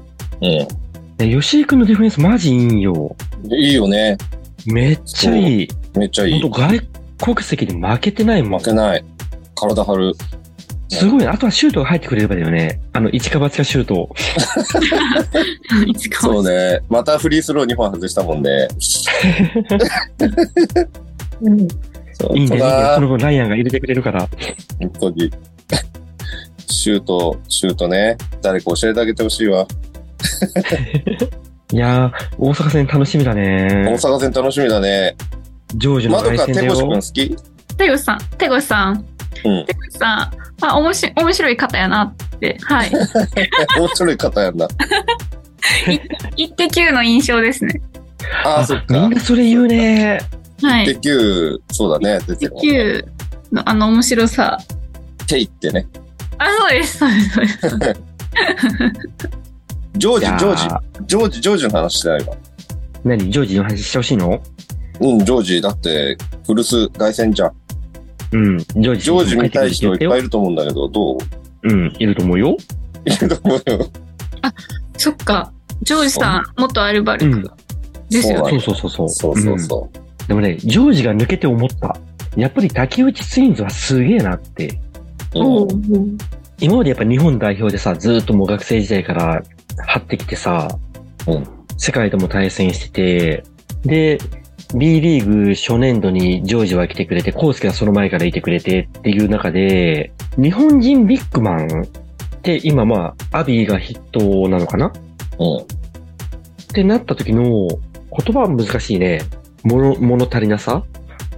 [0.41, 0.83] う
[1.17, 3.15] で吉井くんのディフェンスマジいいんよ。
[3.43, 3.53] ん。
[3.53, 4.17] いいよね。
[4.65, 5.67] めっちゃいい。
[5.95, 6.41] めっちゃいい。
[6.41, 6.81] 本当外
[7.35, 8.65] 国籍で負けてないもん負。
[8.65, 9.05] けない。
[9.55, 10.13] 体張る。
[10.93, 11.27] すごいね。
[11.27, 12.79] あとはシュートが入ってくれればだよね。
[12.93, 14.09] あの、一か八かシュート。
[15.87, 16.79] 一 かそうね。
[16.89, 18.67] またフリースロー2本外したもんね。
[22.13, 22.65] そ ういいんだよ、いいんだよ。
[22.65, 24.27] だその分ライアンが入れてくれるから。
[24.79, 25.31] 本当に。
[26.67, 28.17] シュート、シュートね。
[28.41, 29.65] 誰か教えてあげてほしいわ。
[31.71, 33.95] いやー、大阪戦楽しみだ大ね。
[33.97, 35.15] 阪戦楽しみだね。
[35.75, 37.01] ジョージのまどか凱旋だよ手越くん好。
[37.01, 37.35] き？
[37.77, 39.05] 手越さん、手越さん、
[39.45, 39.65] うん。
[39.65, 40.37] 手越さん、
[40.71, 42.91] あ、おもし、面白い方やなって、はい。
[43.77, 44.67] 面白い方やんな。
[46.35, 47.81] 一滴球の印象ですね。
[48.45, 49.13] ああ、そっかみん。
[49.13, 50.21] なそれ言うね。
[50.61, 50.85] はい。
[50.85, 52.19] 鉄球、そうだね。
[52.27, 52.71] 出てるもんね。
[52.71, 53.05] 球
[53.51, 54.57] のあの面白さ。
[55.27, 55.87] テイってね。
[56.37, 58.01] あ、そうです、そうです、そうです。
[59.95, 60.67] ジョージジョージ。
[61.07, 62.35] ジョージ、ジョージの話してないわ。
[63.03, 63.31] 何？
[63.31, 64.41] ジョージの話してほしいの？
[64.99, 67.51] うん、ジョージ、だって、古巣凱旋じゃん。
[68.33, 68.57] うん。
[68.57, 69.01] ジョージ。
[69.03, 70.21] ジョージ見たい人いっぱいいる。
[70.23, 71.17] ると思うんだけど、どう？
[71.63, 72.57] うん、いると思うよ。
[73.05, 73.89] いると思うよ。
[74.97, 75.51] そっか。
[75.81, 77.51] ジョージさん、元アルバルク
[78.09, 78.51] ですよね。
[78.51, 79.09] そうそうそうそう。
[79.09, 81.97] そうそうそうんでもね、ジョージが抜けて思った。
[82.35, 84.67] やっぱり竹内ツインズはすげえなって。
[85.35, 85.39] う。
[85.39, 86.17] おううん
[86.59, 89.43] 今までやっぱ日本代表でさ、ずーっともう学生時代から
[89.85, 90.67] 張ってきてさ、
[91.27, 93.43] うん世界とも対戦してて、
[93.83, 94.17] で、
[94.75, 101.87] B リーグ初年度にジョージは来てくれて、コウスケはその前からいてくれてっていう中で、日本人ビッグマンっ
[102.41, 104.91] て今まあ、アビーが筆頭なのかな？
[105.39, 105.57] うん。
[105.57, 105.65] っ
[106.73, 107.79] てなった時の言
[108.33, 109.21] 葉は難しいね。
[109.63, 110.83] 物、物足りなさ？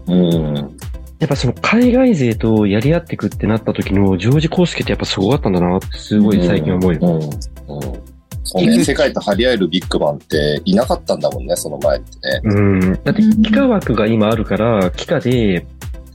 [0.07, 0.77] うん。
[1.19, 6.99] やっぱその海外勢とやり合ってくってなった時のジョージ・コースケってやっぱすごかったんだなってすごい最近思うよ。
[7.01, 7.77] うん。
[7.77, 8.14] うん。
[8.45, 12.41] そうね、世界と張り合えるビッグマンっていなかったんだもんね、その前ってね。
[12.43, 12.79] うん。
[13.03, 15.65] だって、幾何枠が今あるから、幾何で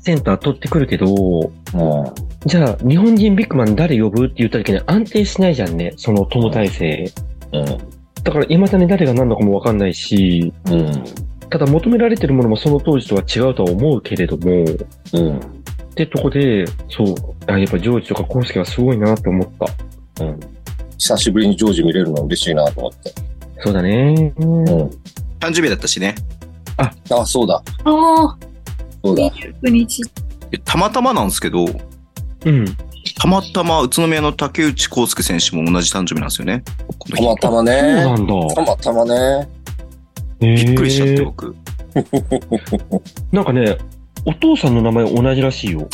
[0.01, 1.51] センター取ってくるけど、うん。
[2.47, 7.13] じゃあ、日本人ビッグマン誰呼ぶって言った時に安定しないじゃんね、その友体制。
[7.53, 7.65] うん。
[8.23, 11.05] だから、未だに誰が何のかもわかんないし、うん。
[11.51, 14.65] ただ求められてるものもその当時とは違うとは思うけれども、
[15.15, 15.37] うん。
[15.37, 15.41] っ
[15.95, 17.15] てとこで、そう、
[17.47, 19.49] あやっぱジョージとかコースケはすごいなって思っ
[20.17, 20.25] た。
[20.25, 20.41] うん。
[21.01, 23.15] 久しぶりにジョージ見れるの嬉しいなと思って。
[23.61, 24.35] そうだね。
[24.37, 24.65] うん。
[25.41, 26.15] 誕生日だったしね。
[26.77, 26.93] あ、
[27.25, 27.63] そうだ。
[27.87, 28.37] おー、
[29.03, 29.31] そうだ。
[29.63, 30.03] 29日。
[30.53, 32.67] えたまたまなんですけど、うん。
[33.19, 36.63] たまたま宇都宮の竹内康介選手も同じ誕生日なんですよね。
[36.99, 37.83] この日たまたまそうね。
[37.83, 38.55] なんだ。
[38.55, 39.49] たまたまね。
[40.39, 41.57] びっくりしちゃって、へー僕。
[43.33, 43.79] なんかね、
[44.27, 45.89] お父さんの名前同じらしいよ。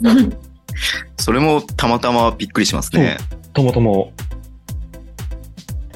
[1.20, 3.18] それもたまたまびっくりしますね。
[3.52, 4.12] ともとも。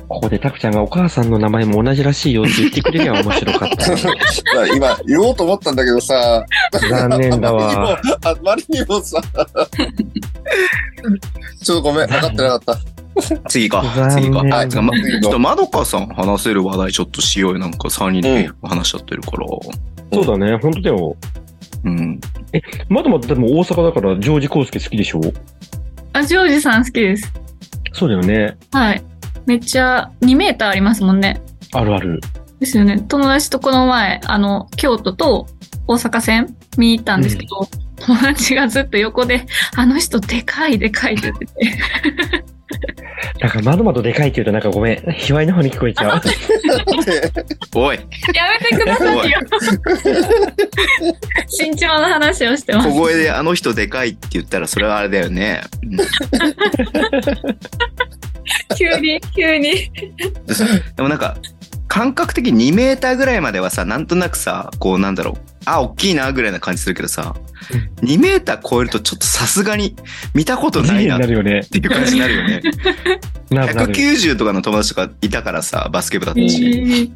[0.09, 4.67] ここでタクちゃんがお母さんの名前も同じらしいよって言ってくれりゃ面白かった。
[4.77, 6.47] 今、言おうと思ったんだけどさ、
[6.89, 7.99] 残念だわ。
[8.23, 9.21] あまりにもさ、
[11.61, 12.79] ちょっとごめん、分かってなかった。
[13.49, 13.83] 次か。
[14.13, 14.39] 次か。
[14.39, 17.59] はいまちょっとまどかさん話せる話題ちょっとしようよ。
[17.59, 19.47] なんか3人で話しちゃってるから。
[20.13, 21.17] そうだね、本当だよ。
[21.85, 22.21] うん。
[22.89, 25.21] まだまだでも大阪だからジョージ・コースケ好きでしょ？
[26.13, 27.33] あ、ジョージさん好きです。
[27.97, 28.59] そうだよね。
[28.73, 29.03] はい。
[29.47, 31.41] めっちゃ2メーターありますもんね。
[31.73, 32.21] あるある。
[32.61, 33.01] ですよね。
[33.01, 35.47] 友達とこの前、あの、京都と
[35.87, 41.53] 大阪線見に行ったんですけど、友達がずっと横で、あの人でかいでかいって言ってて。
[43.41, 44.97] なんかまだまだでかいって言うとなんかごめん。
[45.13, 46.23] 卑猥な方に聞こえちゃう。
[47.75, 48.03] おい、や
[48.61, 49.41] めてくださいよ。
[51.61, 52.89] 身長の話をしてます。
[52.89, 55.63] 小声であの人でかいって言ったらそれはあれだよね。
[55.83, 55.97] う ん
[58.77, 59.91] 急に、急に。
[60.97, 61.37] でもなんか、
[61.97, 65.35] 感覚的に2メーターぐらいまではさ、なんとなくさ、こうなんだろう。
[65.65, 67.35] あ、大きいなぐらいな感じするけどさ、
[68.03, 69.97] 2メーター超えるとちょっとさすがに
[70.35, 71.63] 見たことないなっになるよね。
[71.63, 72.61] ていう感じになるよね。
[73.49, 73.95] なるなる。
[73.95, 77.13] 190とかの友達とかいたからさ、バスケ部だったえし。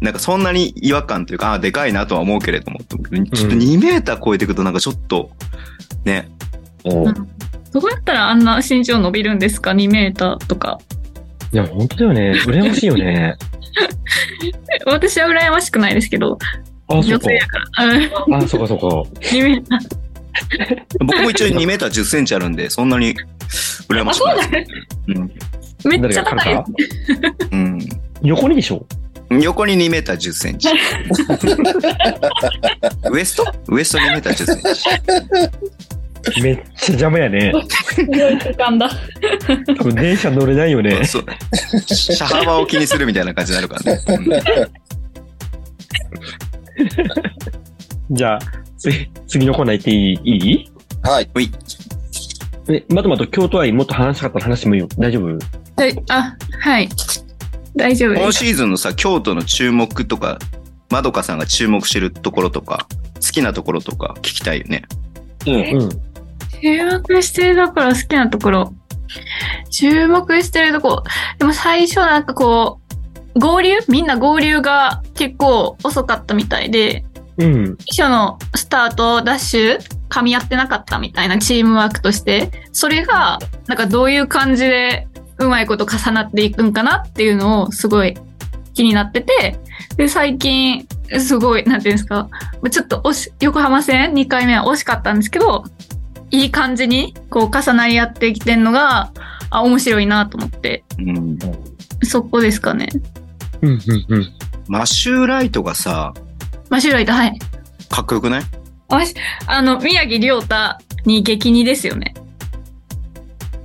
[0.00, 5.32] なんかそんなに違和感というか、あ、でかいなとは思うけれども、ちょっと2メーター超えていくとなんかちょっと、
[6.04, 6.28] ね、
[6.84, 7.04] うん。
[7.04, 10.78] どうやったらあんな身長伸びるんですか ?2 メーターとか。
[11.54, 12.32] いや、本当だよね。
[12.44, 13.36] 羨ましいよね。
[14.86, 16.36] 私は羨ましくないですけど、
[16.88, 17.28] あ、そ女うか
[17.76, 18.86] あ、そうかそうか。
[19.20, 19.80] 2メーター。
[21.06, 23.14] 僕も一応2メーター10センチあるんで、そんなに
[23.88, 24.38] 羨まあ、しくない。
[24.42, 24.66] そうだね。
[25.08, 25.30] うん
[25.86, 26.64] めっちゃ高いよ。
[27.52, 27.78] うん。
[28.22, 28.84] 横にでしょ？
[29.30, 30.68] 横に2メーター10センチ。
[33.10, 33.44] ウエスト？
[33.68, 34.82] ウエスト2メーター10センチ。
[36.42, 37.52] めっちゃ邪魔やね。
[37.70, 38.90] すごい俯瞰だ。
[39.76, 41.04] 多分電車乗れないよね。
[41.04, 41.26] そう
[41.86, 44.00] 車幅を気にするみたいな感じになるからね。
[48.10, 48.38] じゃあ、
[48.78, 50.20] 次、次のコーナー行っていい？
[50.24, 51.30] いいはい。
[51.32, 51.50] ほい
[52.68, 54.88] え、まだまだ京都愛もっと話したかったら話してもいいよ。
[54.98, 55.26] 大丈夫？
[55.76, 56.88] はい、あ、はい。
[57.76, 58.32] 大丈夫今。
[58.32, 60.38] シーズンのさ、京都の注目とか、
[60.90, 64.84] まどかさんが注目してるところとか、好きなところとか聞きたいよね。
[65.46, 65.54] うん。
[65.54, 65.90] うん。
[66.64, 68.72] 注目してるところ、好きなところ。
[69.70, 71.02] 注目してるところ。
[71.38, 72.80] でも最初なんかこ
[73.34, 73.76] う、合流？
[73.86, 77.04] みんな合流が結構遅かったみたいで、
[77.36, 77.76] うん。
[77.84, 85.06] 一緒のスタート、ダッシュ、噛み合ってなかったみたいなチームワークとして、それが、なんかどういう感じで
[85.38, 88.16] うまいこと重なっていくんかなっていうのをすごい
[88.72, 89.58] 気になってて、
[89.96, 90.86] で、最近、
[91.18, 92.28] すごい、なんていうんですか、
[92.70, 95.64] ちょっと惜し、横浜戦？2回目は惜しかったんですけど、
[96.30, 99.12] いい感じに、こう、重なり合ってきてんのが、
[99.50, 101.38] あ、面白いなと思って、うん。
[102.02, 102.88] そこですかね。
[103.62, 104.32] うん、うん、うん。
[104.68, 106.12] マシューライトがさ、
[106.70, 107.38] マシュライト、はい。
[107.88, 108.42] かっこよくない？
[109.46, 110.54] あの、宮城亮太
[111.04, 112.14] に激似ですよね。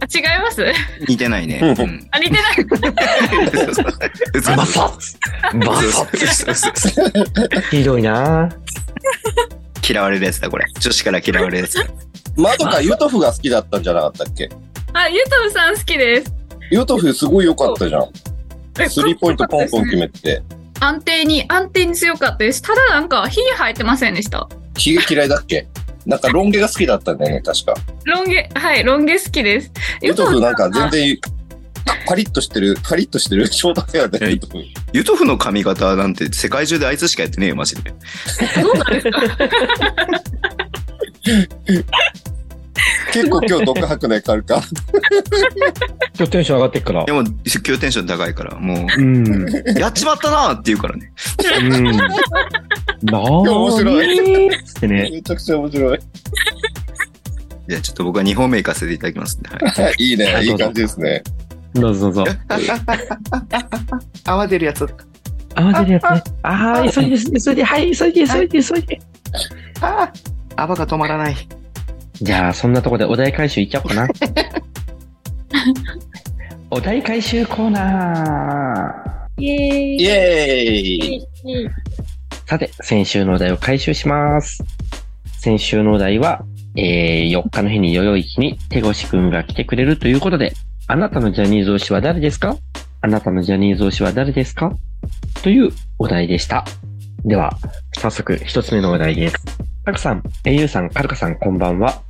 [0.02, 0.64] あ、違います？
[1.08, 1.60] 似てないね。
[1.62, 2.08] うんうん。
[2.12, 2.42] あ、似てない。
[4.34, 8.50] 嘘バサッバサッひどいな
[9.88, 10.66] 嫌われるやつだ、これ。
[10.80, 11.86] 女子から嫌われるやつだ。
[12.36, 14.50] まどかユトフが好きだったんじゃなかったっけ？
[14.94, 16.34] あ、ゆとふさん好きです。
[16.72, 18.10] ユトフすごい良かったじゃん。
[18.82, 20.42] えスリーポイントポンポン決めて。
[20.80, 22.62] 安定に、安定に強かったです。
[22.62, 24.48] ただなんか、火生えてませんでした？
[24.78, 25.68] ヒゲ嫌いだっけ？
[26.06, 27.74] なんかロン毛が好きだったんだよね、確か。
[28.06, 29.72] ロン毛、はい、ロン毛好きです。
[30.02, 31.08] ユトフなんか全然。
[31.08, 31.18] 然、
[32.08, 34.54] パリッとしてる、パリッとしてるショートヘアで、はいユトフ。
[34.94, 37.92] ユトフの髪型なんて世界中であいつしかやってねえよ、マジで。
[38.64, 39.22] どうなんですか？
[43.12, 44.62] 結構今日毒吐くね、カルカ。
[46.16, 47.12] 今日テンション上がってっからで。
[47.12, 49.44] も、今日テンション高いから、もうん。
[49.50, 51.12] う、やっちまったなーって言うからね。
[51.62, 51.84] うん。
[53.04, 54.48] な面白い。
[54.48, 55.10] ってね。
[55.12, 56.00] めちゃくちゃ面白い。
[57.68, 59.50] じゃあちょっと僕は2本目行かせていただきますんで。
[59.50, 61.24] はい いいね、いい感じですね。
[61.74, 62.32] どうぞどうぞ。
[64.26, 64.88] 泡出るやつ。
[65.56, 66.24] 慌てるやつね。
[66.44, 69.02] ああ、急いで、急いで、はい、急いで、急いで、急いで。
[69.82, 70.14] ああ、
[70.64, 71.36] 泡が止まらない。
[72.22, 74.08] じゃあ、そんなとこでお題回収いっちゃおうかな。
[76.72, 79.42] お題回収コーナー。
[79.42, 80.02] イエーイ。
[80.02, 81.28] イエーイ
[82.46, 84.64] さて、先週のお題を回収します。
[85.38, 86.44] 先週のお題は、
[86.76, 90.54] えー、4日の日によよい日に手越くんが来てくれるということで、
[90.88, 92.58] あなたのジャニーズ推しは誰ですか？
[93.02, 94.74] あなたのジャニーズ推しは誰ですか？
[95.42, 96.66] というお題でした。
[97.24, 97.58] では、
[97.98, 99.36] 早速一つ目のお題です。
[99.90, 102.04] タクさん、英雄さん、カルカさん、こんばんは。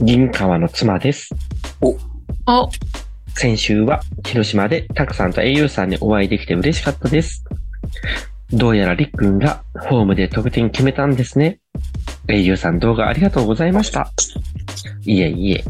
[0.00, 1.34] 銀川の妻です。
[1.82, 1.98] お、
[3.36, 7.44] 先週は広島でタクさんと英雄さんにお会いできて嬉しかったです。
[8.54, 11.60] どうやらりっくんがホームで得点決めたんですね。
[12.28, 14.10] 英雄さん動画ありがとうございました。
[15.02, 15.62] いえいえ。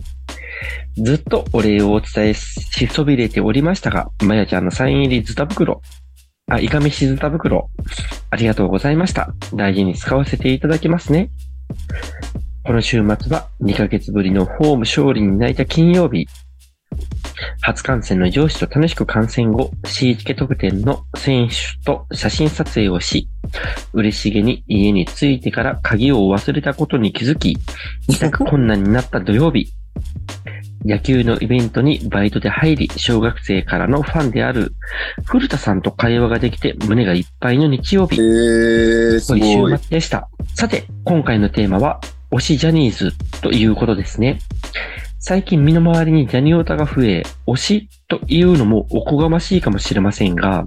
[0.98, 5.82] ずっとお礼をお伝えしそびれておりましたが、まやちゃんのサイン入りズタ袋、
[6.46, 7.70] あ、いかめしズタ袋、
[8.30, 9.34] ありがとうございました。
[9.54, 11.30] 大事に使わせていただきますね。
[12.64, 16.26] この週末は2ヶ月ぶりのホーム勝利に泣いた金曜日、
[17.62, 23.26] 初観戦の上司と楽しく観戦後、シーチケ特典の選手と写真撮影をし、
[23.94, 27.56] 嬉しげに家に着いてから鍵を忘れたことに気づき、
[28.08, 29.72] 帰宅困難になった土曜日、
[30.84, 34.74] 野球のイベントにバイトで入り、小学生からのファンである
[35.24, 38.24] 古田さんと会話ができて胸がいっぱいの日曜日え。
[39.16, 39.84] ー、すというごい週。
[39.84, 40.28] 末でした。
[40.54, 44.38] さて、今回のテーマは、推しジャニーズということですね。
[45.26, 50.66] 最近身の回りにジャニオタが増え、推しというのもおこがましいかもしれませんが、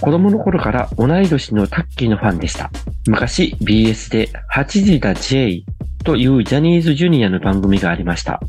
[0.00, 2.72] 子供の頃から同い年のタッキーのファンでした。
[3.06, 5.64] 昔 BS で8時だ J
[6.02, 8.40] というジャニーズジュニアの番組がありました。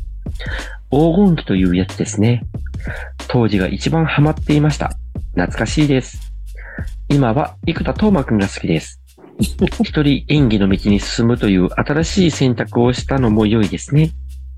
[0.94, 2.46] 黄金期というやつですね。
[3.26, 4.92] 当時が一番ハマっていました。
[5.32, 6.32] 懐かしいです。
[7.08, 9.00] 今は生田斗真くんが好きです。
[9.40, 14.12] 一人演技の道に進むという新しい選択をしたのも良いですね。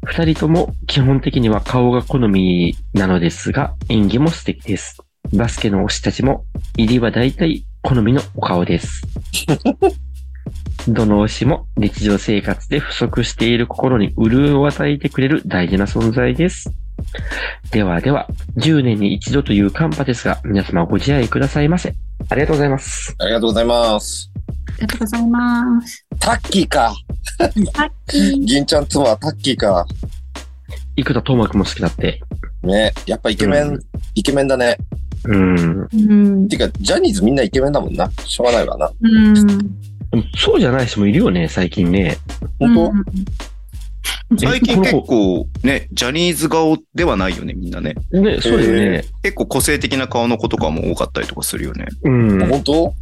[0.04, 4.98] 二人とも基本的には顔が好みなのですが、演技も素敵です。
[5.32, 6.44] バスケの推したちも、
[6.76, 9.00] 入りは大体好みのお顔です。
[10.88, 16.70] どの推しも日常生活で不足している心に潤いを与えてくれる大事な存在です。
[17.70, 21.94] ではでは、10年に一度という寒波ですが、皆様ご自愛くださいませ。
[22.28, 23.14] ありがとうございます。
[23.18, 24.30] ありがとうございます。
[24.36, 26.06] ありがとうございます。
[26.20, 26.94] タッキーか。
[27.74, 29.86] さっき、 銀ちゃん妻はタッキーか。
[30.96, 32.20] 生田斗真くんも好きだって。
[32.62, 33.80] ね、やっぱイケメン、うん
[34.14, 34.76] イケメンだね。
[35.24, 35.88] うん。
[35.92, 36.48] うん。
[36.48, 38.10] てか、ジャニーズみんなイケメンだもんな。
[38.24, 38.90] しょうがないわな。
[39.00, 39.34] うん。
[40.16, 42.16] でもそうじゃない人もいるよね、最近ね。
[42.58, 43.04] 本当、うん
[44.38, 47.94] 最近結構ね、ジャニーズ顔ではないよね、みんなね。
[48.10, 49.04] ね、そうだよね。
[49.22, 51.86] 結構個性的な顔の子とかも多かったりとかするよね。
[52.02, 52.48] うん。
[52.48, 52.94] 本当？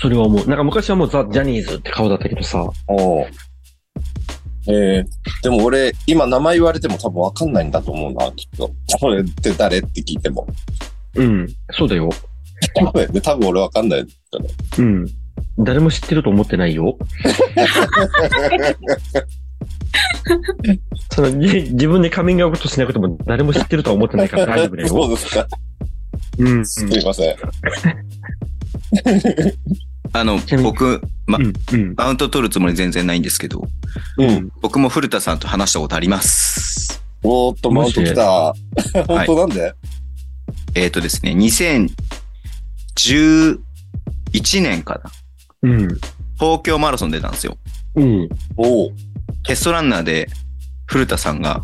[0.00, 0.48] それは思う。
[0.48, 2.66] なんか昔はもうザ・ジャニーズって顔だったけどさ。
[2.86, 3.26] おう
[4.68, 5.04] えー、
[5.42, 8.70] でも俺、今名前言われても多分わかんないんだと思うな、きっと。
[8.98, 10.46] これって誰って聞いても。
[11.14, 11.46] うん。
[11.72, 12.08] そうだよ。
[12.74, 14.44] 多分ね多分俺わかんないから。
[14.78, 15.06] うん。
[15.58, 16.96] 誰も知ってると思ってないよ。
[21.12, 25.08] そのじ自分でカミングアウトしなくても誰も知ってるとは思ってないから大丈夫だそうよ。
[25.08, 25.46] ですか。
[26.38, 26.66] うん。
[26.66, 27.36] すいません。
[30.12, 31.52] あの僕、まう、ん。
[31.72, 31.94] うん。
[31.96, 33.66] マウント取るつもり全然ないんですけど、
[34.18, 34.50] うん。
[34.60, 37.02] 僕も古田さんと話したことあります。
[37.22, 38.54] おーっと、マウント来た。
[39.06, 39.74] 本当なんで、
[40.74, 43.58] えっ、とですね、2017
[44.32, 45.10] 1年かな。
[45.62, 45.88] うん。
[46.38, 47.56] 東京マラソン出たんですよ。
[47.96, 48.28] うん。
[48.56, 48.90] おう。
[49.44, 50.28] テストランナーで、
[50.86, 51.62] 古田さんが、あ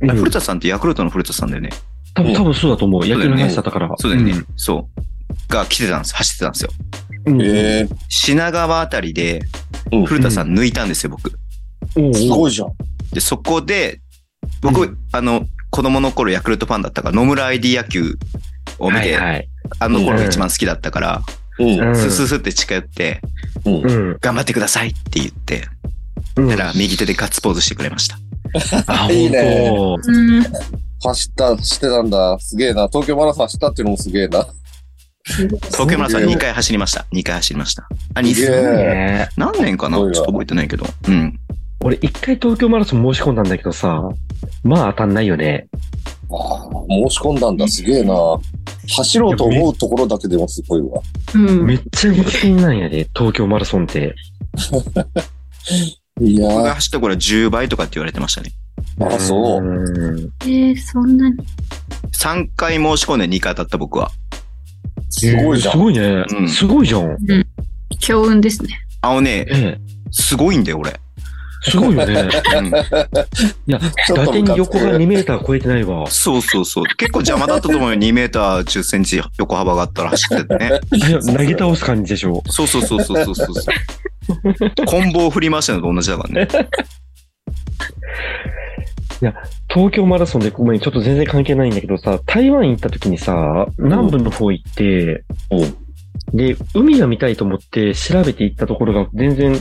[0.00, 1.70] うん古田さんってヤクルトの古田さんだよね。
[2.14, 3.00] 多分、多分そうだと思う。
[3.06, 3.88] 野球の話だったから。
[3.98, 4.34] そうだよね。
[4.56, 5.52] そう。
[5.52, 6.14] が来てたんです。
[6.16, 6.70] 走ってたんですよ。
[7.26, 7.42] うん。
[7.42, 9.42] ええ品川あたりで、
[9.92, 11.30] うん古田さん抜いたんですよ、僕。
[12.14, 12.68] すごいじゃん。
[13.12, 14.00] で、そこで、
[14.60, 18.18] 僕、うんあの、子供の頃ヤクルトファンだったから、野村 ID 野球
[18.78, 19.48] を見て、はいはい。
[19.78, 21.22] あの頃が一番好きだったから、
[21.58, 21.80] うん。
[21.80, 23.20] うんスススって近寄って、
[23.64, 23.74] うん。
[23.74, 24.16] うん。
[24.20, 25.62] 頑張ってくださいって言って、
[26.36, 26.48] うん。
[26.48, 28.18] たら右手でガッツポーズしてくれました。
[28.86, 30.42] あ、 いいね本うん。
[31.02, 32.38] 走った、走ってたんだ。
[32.38, 32.88] すげえな。
[32.88, 34.46] 東京マラソン走ったっていうのもすげえな。
[35.26, 37.06] 東京マラソン2回走りました。
[37.12, 37.88] 2回走りました。
[38.14, 38.62] あ、2すげえ当。
[38.62, 39.98] ね何年かな？
[39.98, 40.86] ちょっと覚えてないけど。
[41.08, 41.38] うん。
[41.80, 44.02] 俺一回東京マラソン申し込んだんだけどさ、
[44.64, 45.68] まあ当たんないよね。
[46.30, 47.68] ああ申し込んだんだ。
[47.68, 48.14] すげえな。
[48.88, 51.00] 走ろうと思うところだけでもすごいわ。
[51.34, 54.14] うんめっちゃ激戦なんやで、東京マラソンって。
[56.20, 58.52] いや僕がー、走った頃は10倍とかって言われてましたね。
[59.00, 59.60] あ、そう。
[59.62, 60.32] ん。
[60.42, 61.36] えー、そんなに。
[62.14, 64.10] 3回申し込んで2回当たった僕は。
[65.10, 65.74] すごいじゃん。
[65.74, 66.42] すごいねう。
[66.42, 67.16] んすごいじゃん。
[68.00, 68.68] 強運ですね。
[69.02, 69.78] あのね、ええ。
[70.10, 70.98] すごいんだよ、俺。
[71.70, 72.14] すごいよね。
[72.58, 72.70] うん、い
[73.66, 73.80] や、
[74.14, 76.06] 打点横が2メーター超えてないわ。
[76.08, 76.84] そうそうそう。
[76.96, 77.96] 結構邪魔だったと思うよ。
[77.96, 80.80] 2メーター10センチ横幅があったら走っててね。
[80.92, 82.42] いや、投げ倒す感じでしょ。
[82.48, 84.86] そうそうそうそうそうそうそう。
[84.86, 86.48] コンボを振り回してるのと同じだからね。
[89.68, 95.24] 東京マラソンでごめん、ちょっと全然関係ないんだけどさ、台湾行った時にさ、南部の方行って、
[96.32, 99.60] で、海が見たいと思って調べて行ったところが全然、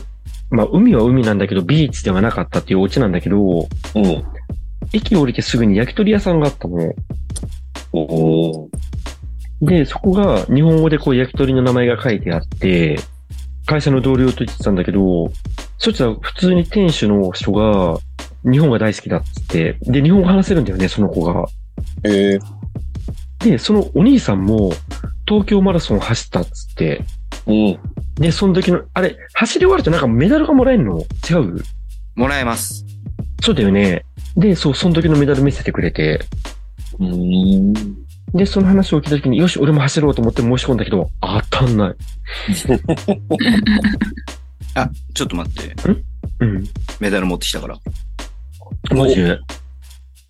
[0.55, 3.37] まあ海は海なんだけど、ビーチではなかったっていうオチなんだけど、
[3.95, 4.23] うん。
[4.93, 6.93] 駅降りてすぐに焼き鳥屋さんがあったの。
[7.91, 8.69] おー
[9.61, 12.97] で、そこが日本語でこう焼き鳥の名前が書いてあって、
[13.65, 15.31] 会社の同僚と言ってたんだけど、
[15.77, 17.97] そしたら普通に店主の人が
[18.49, 21.45] 日本が大好きだっつって、で、日本語話せるんだよね、その子が。
[22.03, 22.39] ええ
[23.39, 24.71] で、そのお兄さんも
[25.27, 27.05] 東京マラソン走ったっつって、うん。
[28.15, 30.99] で、その時の、あれ、走り終わるとなんかメダルがもらえるの？
[31.29, 31.63] 違う？
[32.15, 32.85] もらえます。
[33.41, 34.05] そうだよね。
[34.37, 36.21] で、そう、その時のメダル見せてくれて、
[36.99, 37.73] うん。
[38.33, 41.95] で、その話を聞いた時に、よし、俺も走ろうと思って申し込んだけど、当たんない。
[44.75, 45.75] あ、ちょっと待って。
[46.39, 46.63] うん？
[46.99, 47.77] メダル持ってきたから。
[48.91, 49.39] マジで。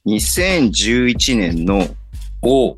[0.07, 1.87] 2011年の
[2.41, 2.75] おー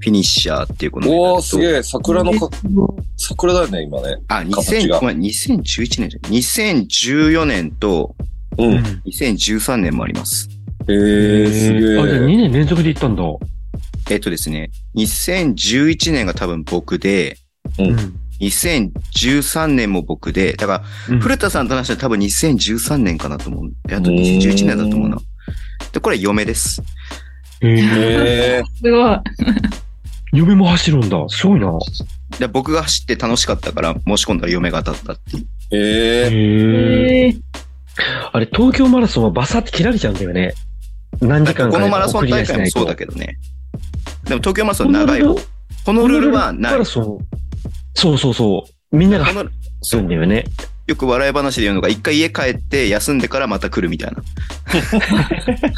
[0.00, 1.82] フィニッシャーっていうこのおーすげえ。
[1.82, 2.48] 桜のか、
[3.16, 4.16] 桜だよね、今ね。
[4.28, 6.32] あ、形が2000ごめん2011年じゃん。
[6.32, 8.14] 2014年と
[8.58, 8.76] うん。
[9.06, 10.48] 2013年もあります。
[10.88, 12.36] ええすげあ、じゃあ2え。
[12.36, 13.22] 年連続で行ったんだ。
[14.10, 17.38] えっとですね、2011年が多分僕で、
[17.78, 23.72] うん2013年も僕で、だから、うん古田さんと話したら多分2013年かなと思う。
[23.94, 25.16] あと2011年だと思うな。
[25.92, 26.82] で、これ嫁です。
[27.62, 27.78] へえ。
[27.80, 29.18] ええ すごい。
[30.32, 31.24] 嫁も走るんだ。
[31.28, 31.72] すごいな。
[32.38, 35.46] で僕が走って楽しかったから申し込んだら嫁が当たったっていう。
[35.72, 37.26] ええへえ。
[37.26, 37.40] えー、
[38.32, 40.54] あれ、東京マラソンはバサって切られちゃうんだよね。
[41.20, 43.38] 何時間かこのマラソン大会もそうだけけどね。
[44.24, 45.34] でも東京マラソン長い方。
[45.84, 46.84] このルールはないマラ。
[46.84, 47.18] ソン。
[47.94, 48.96] そうそうそう。
[48.96, 50.44] みんながこ走のるんだよね。
[50.86, 54.22] よく笑い話で言うのが、一回家帰って休んでからまた来るみたいな。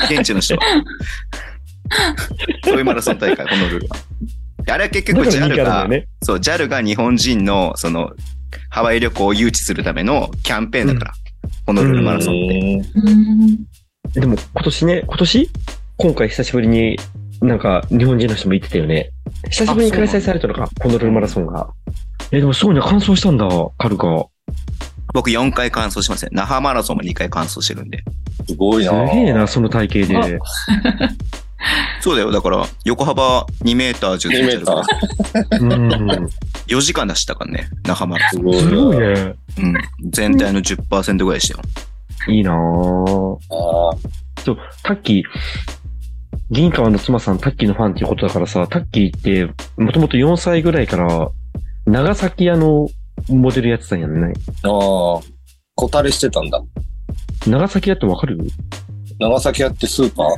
[0.11, 0.61] 現地の人は。
[2.64, 3.96] そういうマラソン大会、このルールは。
[4.71, 6.07] あれは結局 JAL がね。
[6.23, 8.11] そう、JAL が日本人の、その、
[8.71, 11.12] ハワイ旅行を誘致するためのキャンペーンだから。
[11.66, 12.83] このルールマラソンって。
[12.95, 13.57] うん。
[14.12, 15.51] でも今年ね、今年？
[15.97, 16.97] 今回久しぶりに
[17.41, 19.11] なんか日本人の人も言ってたよね。
[19.51, 21.69] 久しぶりに開催されたのか、このルーマラソンが。
[22.31, 23.49] え、でもすごいね、完走したんだ、
[23.79, 24.25] カルが。
[25.12, 26.31] 僕4回完走しますね。
[26.33, 28.03] 那覇マラソンも2回完走してるんで。
[28.47, 29.05] すごいすな。
[29.07, 30.39] げえな、その体型で。
[32.01, 32.31] そうだよ。
[32.31, 36.29] だから、横幅2メーター10センチあるから2うん。
[36.69, 37.69] 4時間出したからね。
[37.85, 39.15] 那覇マラソすごいすごいな。
[39.15, 39.21] ね。
[39.59, 39.65] ン。
[39.65, 39.75] うん。
[40.11, 41.65] 全体の10%ぐらいでしたよ。
[42.29, 42.55] いいなぁ。
[43.51, 43.97] ああ。
[44.45, 45.23] そう、タッキー、
[46.51, 51.29] 銀川の妻さん、タッキーのファンっていうことだからさ、タッキーって、もともと4歳ぐらいから、
[51.87, 52.89] 長崎屋の
[53.29, 54.33] モデルやってたんやんね。
[54.63, 54.71] ああ。
[55.75, 56.63] 小垂れしてたんだ。
[57.47, 58.39] 長崎屋ってわかる？
[59.19, 60.29] 長崎屋ってスーパー？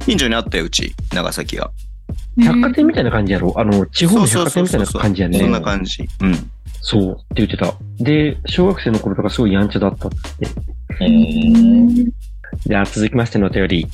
[0.00, 0.94] 近所にあったよ、うち。
[1.12, 1.70] 長崎が。
[2.38, 3.52] 百貨店みたいな感じやろ？
[3.56, 5.38] あの、地方の百貨店みたいな感じやね。
[5.38, 6.08] そんな感じ。
[6.20, 6.50] うん。
[6.80, 7.74] そう、って言ってた。
[7.98, 10.16] で、小学生の頃とかすごいやんちゃだったって。
[11.00, 12.04] うん。
[12.66, 13.86] では、続きましてのお便り。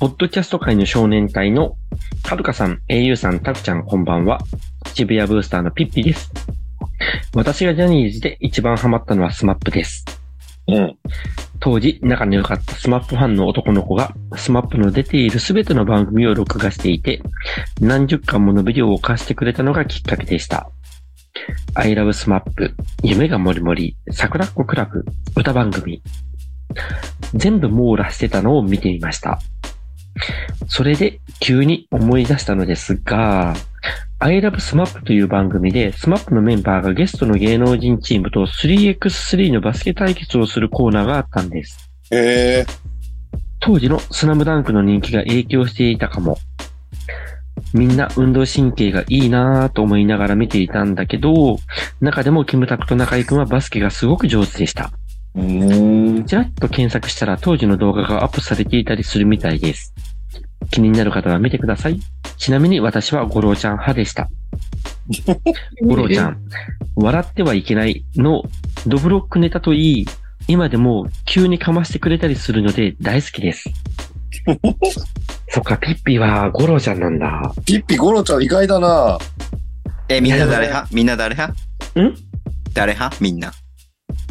[0.00, 1.76] ポッドキャスト界の少年隊の、
[2.24, 4.40] はるかさん、au さん、たくちゃん、こんばんは。
[4.94, 6.32] 渋谷ブースターのピッピです。
[7.34, 10.04] 私がジャニーズで一番ハマったのはスマップです。
[10.66, 10.98] うん。
[11.60, 17.22] 当時、仲の良かったスマップファンの男の子が、スマップの出ているすべての番組を録画していて、
[17.80, 20.70] 何十巻ものビデオを貸してくれたのがきっかけでした。
[21.74, 25.04] I love スマップ、夢がもりもり、桜っ子クラブ、
[25.36, 26.02] 歌番組。
[27.34, 29.40] 全部網羅してたのを見てみました。
[30.68, 33.54] それで急に思い出したのですが、
[34.24, 41.90] I love スマップという番組で、スマップのメンバーがゲストの芸能人チームと 3x3 のバスケ対決をするコーナーがあったんです。
[42.10, 42.66] へえ。
[43.60, 46.38] 当時のスナムダンクの人気が影響していたかも。
[47.74, 51.58] みんな運動神経がいいなぁと思いながら見ていたんだけど、
[52.00, 54.90] 中でもキムタクと中井くんはバスケがすごく上手でした。
[55.36, 59.92] ちらっと検索したら当時の動画がアップされていたりするみたいです。
[60.70, 62.00] 気になる方は見てください。
[62.36, 64.28] ちなみに私は五郎ちゃん派でした。
[65.82, 66.38] 五郎ちゃん、
[66.96, 68.42] 笑ってはいけないの
[68.86, 70.06] ドブロックネタといい、
[70.48, 73.70] 今でも急にかましてくれたりするので大好きです。
[75.48, 77.52] そっか、ピッピは五郎ちゃんなんだ。
[77.64, 79.18] ピッピゴロちゃん意外だな。
[80.08, 80.88] え、みんな誰派？
[80.94, 81.58] みんな誰派？
[82.00, 82.14] ん？
[82.74, 83.16] 誰派？
[83.20, 83.52] みんな。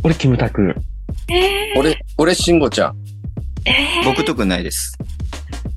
[0.03, 0.75] 俺、キムタク。
[1.29, 2.95] えー、俺、俺、慎吾ちゃん。
[3.65, 4.97] えー僕特にないです。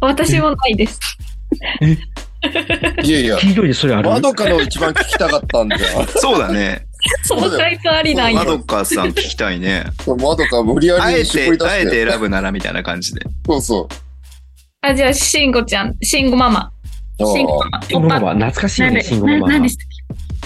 [0.00, 1.00] 私もないです。
[3.02, 4.10] いやいや、ひどいでそれある？
[4.10, 6.06] まどかの一番聞きたかったんだよ。
[6.16, 6.86] そうだね。
[7.24, 8.44] そのタイプありなんやま。
[8.44, 9.86] どかさん聞きたいね。
[10.06, 11.90] まどか無理やあえり絞りて、あえて。
[11.90, 13.20] て選ぶならみたいな感じで。
[13.46, 13.88] そうそう。
[14.82, 16.70] あ、じゃあ、しんごちゃん、しんごママ。
[17.18, 17.82] しんごママ。
[17.82, 19.38] シンゴママ、懐かしいね、なんで、シンゴママ。
[19.38, 19.86] ななんでしたっ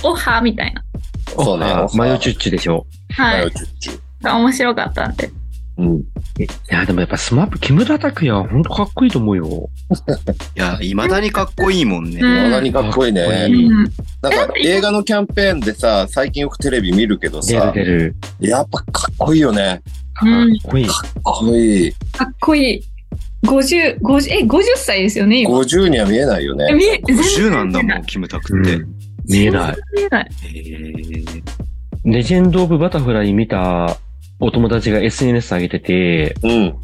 [0.03, 0.85] けオハみたいな。
[1.27, 2.87] そうねあマヨチュッチュでしょ。
[3.11, 3.41] はい。
[3.43, 3.51] はい。
[3.53, 5.31] チュッチュ面白かったんで。
[5.81, 5.99] うん。
[5.99, 6.03] い
[6.69, 9.71] や、でもやっぱスマップ、木村拓哉はほんとかっこいいと思うよ。
[10.57, 12.21] いや、未だにかっこいいもんね。
[12.21, 13.23] うんまだにかっこいいね。
[14.23, 18.17] なんか映画のキャンペーンでさ、最近よくテレビ見るけど出るさ、出る。
[18.41, 19.81] やっぱかっこいいよね。
[20.13, 20.87] かうんっこいい。
[20.87, 21.93] かっこいい。
[22.13, 22.83] かっこいい。
[23.47, 25.59] 50、50、え、50歳ですよね、今。
[25.59, 26.67] 50には見えないよね。
[26.71, 28.75] え見え、全然50なんだもん、キムタクって。
[28.75, 29.77] うん見えない。
[29.97, 30.31] 見えない。
[32.05, 33.97] レジェンド・オブ・バタフライ見た
[34.41, 36.77] お友達が SNS 上げてて、うん。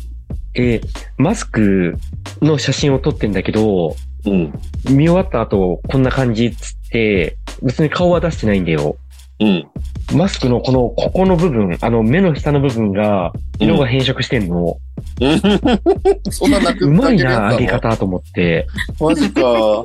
[0.54, 0.82] えー
[1.18, 1.96] マスク
[2.42, 3.96] の写真を撮ってんだけど、
[4.26, 4.52] うん。
[4.90, 8.96] 見終わった後、こんな感じっつって、別に顔は出してないんだよ。
[9.40, 9.68] うん。
[10.14, 14.76] マスクのこの、ここの部分、あの目の下の部分が、色が変色してんの。
[15.20, 15.40] うん
[16.30, 18.66] そんな泣くうまいな、上げ方と思って。
[19.00, 19.82] マジか。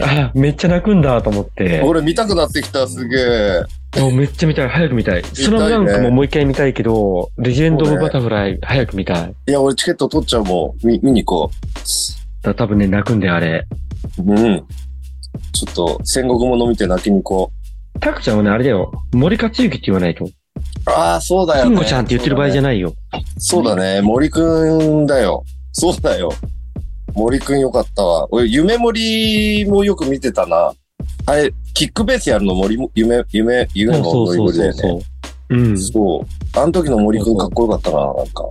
[0.00, 1.80] あ、めっちゃ泣くんだと思って。
[1.84, 3.62] 俺見たくなってきた、すげえ。
[4.00, 4.68] もうめっちゃ見たい。
[4.68, 5.22] 早く見たい。
[5.24, 9.34] スラムダンクももう一回見たいけど、レジェンド・オブ・バタフライ早く見たい。
[9.48, 10.86] いや、俺チケット取っちゃうもん。
[10.86, 11.50] 見、見に行こ
[12.42, 13.66] ら多分ね、泣くんだよ、あれ。
[14.18, 14.22] う。
[14.22, 14.64] うん。
[15.52, 17.52] ちょっと、戦国もの見て泣きに行こ
[18.00, 18.92] タクちゃんはね、あれだよ。
[19.12, 20.24] 森克行って言わないと。
[20.24, 20.28] う。
[20.86, 21.70] ああ、そうだよね。
[21.70, 22.74] キンゴちゃんって言ってる場合じゃない。
[22.74, 22.92] ないよ。
[23.38, 24.00] そうだね。
[24.02, 24.40] 森く
[24.82, 25.42] んだよ。
[25.72, 26.30] そうだよ。
[27.14, 28.28] 森くんよかったわ。
[28.30, 30.72] 俺、夢森もよく見てたな。
[31.26, 35.04] あれ、キックベースやるの森も、夢、夢、夢も森森だよね。
[35.50, 35.56] う。
[35.56, 35.78] うん。
[35.78, 36.58] そう。
[36.58, 38.44] あの時の森くんかっこよかったな、なんか。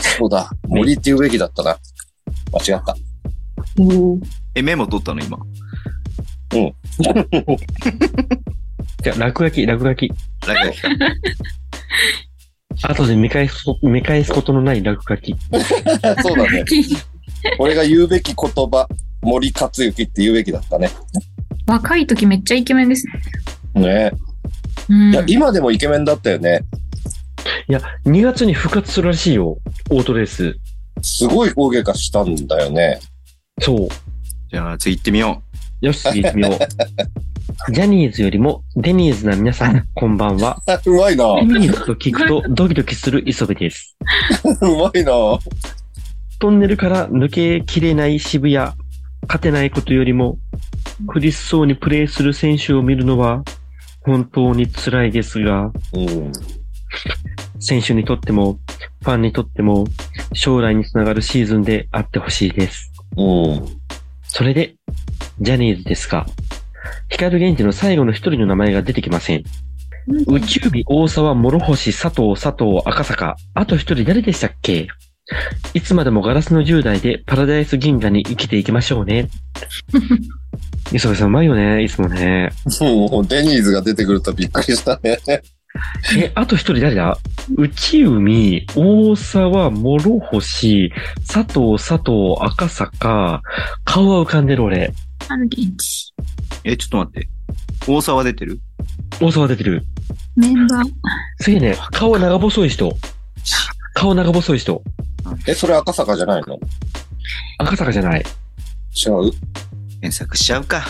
[0.00, 0.50] そうだ。
[0.66, 1.78] 森って言うべきだったな。
[2.52, 2.96] 間違った。
[4.56, 5.38] え、メモ取ったの今？
[9.02, 10.08] じゃあ、落書き、落書き。
[10.08, 10.16] だ
[10.72, 10.76] け
[12.82, 15.36] 後で見返す見返すことのない落書き。
[16.22, 16.64] そうだね。
[17.60, 18.88] 俺が言うべき言葉、
[19.22, 20.90] 森克行って言うべきだったね。
[21.66, 23.06] 若い時めっちゃイケメンです
[23.74, 23.80] ね。
[23.82, 24.12] ね
[24.88, 25.12] うん。
[25.12, 26.64] いや、今でもイケメンだったよね。
[27.68, 29.58] いや、2月に復活するらしいよ。
[29.90, 30.56] オートレース。
[31.02, 33.00] すごい大怪我したんだよね。
[33.60, 33.88] そう。
[34.50, 35.42] じゃあ、次行ってみよ
[35.80, 36.58] よし、次行ってみよう。
[37.72, 40.62] ジャニーズよりもデニーズな皆さん、こんばんは。
[40.86, 41.36] うまいな。
[41.36, 43.96] デニーズと聞くとドキドキする磯部です。
[44.62, 45.12] うまいな。
[46.38, 48.54] トンネルから抜けきれない渋谷、
[49.28, 50.38] 勝てないことよりも、
[51.06, 53.42] 苦しそうにプレーする選手を見るのは、
[54.02, 56.32] 本当に辛いですが、うん。
[57.58, 58.58] 選手にとっても、
[59.02, 59.86] ファンにとっても、
[60.32, 62.90] 将来につながるシーズンであってほしいです。
[63.16, 63.66] うん。
[64.22, 64.74] それで、
[65.40, 66.26] ジャニーズですが、
[67.08, 69.44] 光源氏の最後の一人の名前が出てきません。
[70.26, 73.36] 宇宙日、大沢、諸星、佐藤、佐藤、赤坂。
[73.54, 74.88] あと一人誰でしたっけ
[75.74, 79.28] いつまでもガラスの10代でパラダイス銀河に生きていきましょうね。
[80.92, 82.50] 磯部さんうまいよね、いつもね。
[82.80, 85.18] もうデニーズが出てくるとびっくりしたね。
[86.16, 87.16] え、あと一人誰だ？
[87.56, 90.92] 内海、大沢、諸星、
[91.28, 93.40] 佐藤、佐藤、赤坂。
[93.84, 94.92] 顔は浮かんでる俺。
[95.28, 96.12] ある現地。
[96.18, 96.22] う。
[96.64, 97.28] え、ちょっと待って。
[97.86, 98.58] 大沢出てる？
[99.20, 99.84] 大沢出てる。
[100.34, 100.84] メンバー。
[101.38, 101.76] すげえね。
[101.92, 102.92] 顔長細い人。
[103.94, 104.82] 顔長細い人。
[105.46, 106.58] え、それ赤坂じゃないの？
[107.58, 108.24] 赤坂じゃない。
[109.06, 109.30] 違う？
[110.00, 110.82] 検索しちゃうか。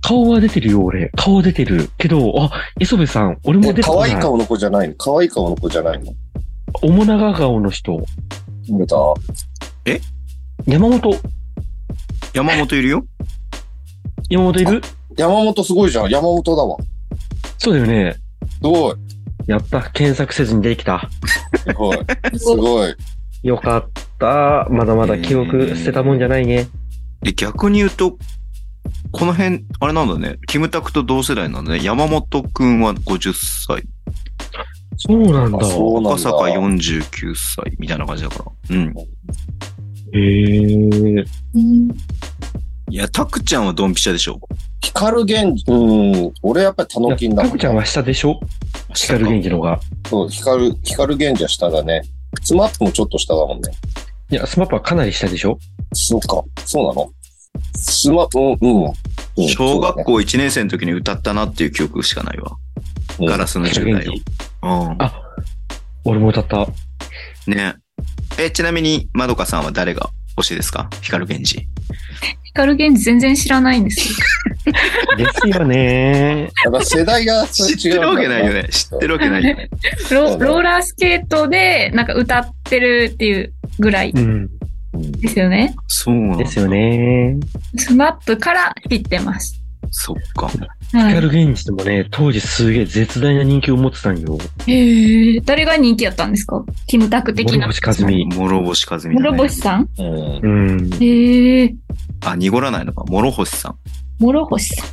[0.00, 1.10] 顔は出てるよ、俺。
[1.16, 1.90] 顔は出てる。
[1.98, 4.10] けど、あ、磯部さん、俺もえ、出てこない。
[4.10, 4.94] 可愛い顔の子じゃないの？
[4.96, 6.12] 可愛い顔の子じゃないの？
[6.82, 8.02] 面長顔の人。
[8.68, 8.96] 見た？
[10.66, 11.14] 山本。
[12.32, 13.04] 山本いるよ？
[14.30, 14.80] 山本いる？
[15.16, 16.10] 山本すごいじゃん。
[16.10, 16.76] 山本だわ。
[17.58, 18.16] そうだよね。
[18.50, 18.96] すごい。
[19.46, 19.82] やった。
[19.90, 21.08] 検索せずにできた。
[21.58, 21.98] すごい。
[22.36, 22.94] すごい。
[23.42, 24.66] よかった。
[24.70, 26.66] まだまだ記憶捨てたもんじゃないね。
[27.22, 28.18] で、逆に言うと、
[29.12, 30.38] この辺、あれなんだね。
[30.46, 31.82] キムタクと同世代なんだね。
[31.82, 33.84] 山本くんは50歳。
[34.96, 35.58] そうなんだ。
[35.58, 38.76] あそうなんだ赤坂49歳みたいな感じだから。
[38.76, 38.94] うん。
[40.14, 40.18] へ
[41.20, 41.24] え。
[42.90, 44.40] いや、タクちゃんはドンピシャでしょ。
[44.82, 46.32] 光源氏、うん。
[46.42, 48.40] 俺やっぱりタノキンだタクちゃんは下でしょ
[48.94, 49.80] 光源氏のが。
[50.08, 52.02] そう、光、光源氏は下だね。
[52.42, 53.70] スマップもちょっと下だもんね。
[54.32, 55.58] いや、スマップはかなり下でしょ？
[55.92, 56.42] そうか。
[56.64, 57.12] そうなの？
[57.76, 58.84] スマップ、うん、うん。
[58.86, 62.52] うん小学校1年生の時に歌ったなっていう記憶しかないわ。
[63.20, 64.12] うんガラスの10代を。
[64.12, 65.02] うん。
[65.02, 65.22] あ
[66.04, 66.66] 俺も歌った。
[67.46, 67.74] ね。
[68.38, 70.08] え、ちなみに、まどかさんは誰が
[70.38, 70.88] 推しですか？
[71.02, 71.68] 光源氏。
[72.54, 74.16] 光源氏全然知らないんですよ。
[75.18, 76.50] ですよね。
[76.64, 78.68] やっぱ世代がそれ知ってるわけないよね。
[78.70, 79.68] 知ってるわけないよね。
[80.10, 84.48] ロローラースケートでなんか歌ってるっていうぐらいうん。
[85.20, 85.74] ですよね。
[85.88, 87.38] そうなんだですよね。
[87.76, 89.58] スマップから知ってます。
[89.90, 90.46] そっか。
[90.46, 94.38] はい光源氏でもね、当時すげえ絶大な人気を持ってたんよ。
[94.66, 96.62] へえ、誰が人気やったんですか？
[96.86, 97.72] キムタク的な。
[97.72, 98.26] 諸星和美。
[98.30, 99.16] 諸星和美だね。
[99.22, 99.88] 諸星さん？
[99.98, 100.40] うん。
[100.42, 100.90] うん。
[101.02, 101.74] へえ、
[102.24, 103.04] あ、濁らないのか。
[103.08, 103.76] 諸星さん。
[104.20, 104.88] 諸星さん。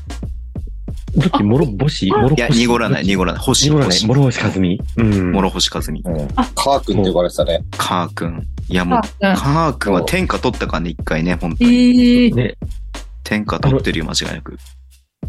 [1.15, 3.41] どっち諸星諸星いや、濁らない、濁らない。
[3.41, 3.97] 星、濁らない。
[3.97, 4.07] 星。
[4.07, 4.81] 諸星和美。
[4.97, 5.31] うん。
[5.31, 6.01] 諸星和美。
[6.05, 6.27] うん。
[6.27, 7.59] カー君って呼ばれてたね。
[7.77, 8.47] カー君。
[8.69, 12.31] いや、もう、あカー君は天下取ったからね、一回ね、本当に。
[12.33, 12.55] ね、
[13.23, 14.57] 天下取ってるよ、間違いなく。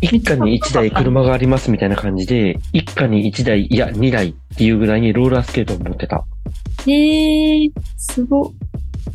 [0.02, 6.24] 一家に一台車がありますみたいな感じで、一家に一台、いや、二台っていうぐらいにローラースケートを持ってた。
[6.86, 8.52] へえ、すご。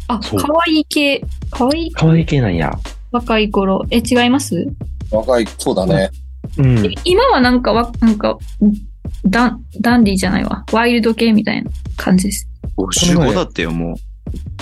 [0.07, 2.77] あ、そう可愛い系、可愛い可愛い系なんや。
[3.11, 3.83] 若い頃。
[3.89, 4.67] え、違います？
[5.09, 6.09] 若い、そうだね。
[6.57, 6.95] うん。
[7.03, 8.37] 今はなんかわ、なんか、
[9.25, 10.63] ダン、ダンディじゃないわ。
[10.71, 12.47] ワイルド系みたいな感じです。
[12.77, 13.95] 55だってよ、も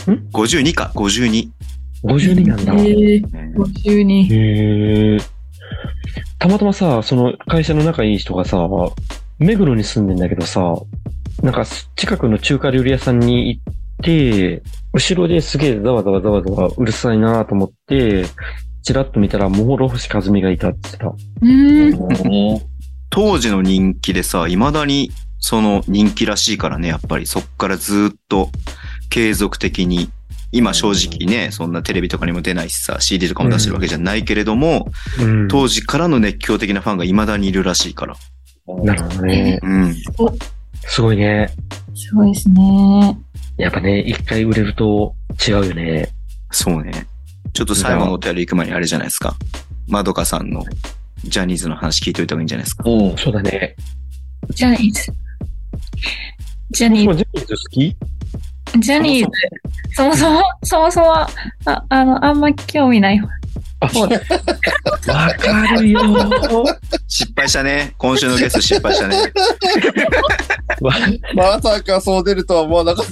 [0.08, 0.12] う。
[0.12, 1.50] ん ?52 か、52。
[2.04, 2.74] 52なんだ。
[2.76, 4.34] へえ、ね52。
[4.34, 5.18] へえ。
[6.40, 8.68] たまたまさ、その会社の仲いい人がさ、
[9.40, 10.76] 目黒に住んでんだけどさ、
[11.42, 11.66] なんか
[11.96, 13.64] 近くの中華料理屋さんに行っ
[14.04, 14.62] て、
[14.94, 18.26] 後ろですげえざわざわざわざわうるさいなと思って、
[18.84, 20.98] チラッと見たら、もろ星和美がいたって
[21.42, 22.66] 言ってた。
[23.10, 28.50] 当時の人気でさ、未だにその人気らしいからね、やっぱりそっからずっと
[29.10, 30.10] 継続的に、
[30.52, 35.48] 今正直ね、そんなテレビとかにも出ないしさ、CD とかも出してるわけじゃないけれども、うん。
[35.48, 38.16] 当時からの熱狂的なファンが未だにいるらしいから。
[38.68, 39.60] なるほどね。
[39.64, 39.96] うん。
[40.86, 41.50] すごいね。
[41.96, 43.18] すごいですね。
[43.58, 45.16] やっぱね、一回売れると
[45.48, 46.10] 違うよね。
[46.52, 47.08] そうね。
[47.54, 49.36] ちょっと最後のお便り行く前にあれじゃないですか。
[49.88, 50.64] まどかさんの
[51.24, 52.84] ジャニーズの話聞いといた方がいいんじゃないですか。
[52.90, 53.18] うん。
[53.18, 53.76] そうだね。
[54.50, 55.14] ジャニーズ。
[56.72, 57.96] ジャニーもジャニーズ好き？
[58.74, 58.80] ズ。
[58.80, 59.32] ジャニーズ。
[59.96, 61.30] そもそも、そもそも、あ、
[61.90, 63.22] あの、あんま興味ない。
[63.80, 63.88] あ、
[65.12, 66.00] わかるよ
[67.08, 67.94] 失敗したね。
[67.98, 69.18] 今週のゲスト失敗したね。
[70.82, 70.94] わ
[71.36, 73.06] まさかそう出るとは思わなかっ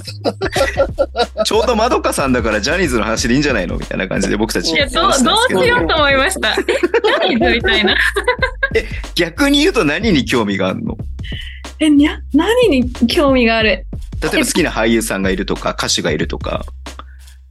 [1.36, 1.44] た。
[1.44, 4.72] ちょうどまどかさんだからジャニーズの話でいいんじゃないのみたいな感じで僕たち。
[4.72, 6.54] いや、どう、どうしようと思いました。
[6.54, 7.96] ジャニーズみたいな。
[9.14, 10.96] 逆に言うと何に興味があるの？
[11.78, 13.68] え、にゃ、何に興味がある？
[14.22, 16.64] 例えば好きな俳優さんがいるとか、歌手がいるとか。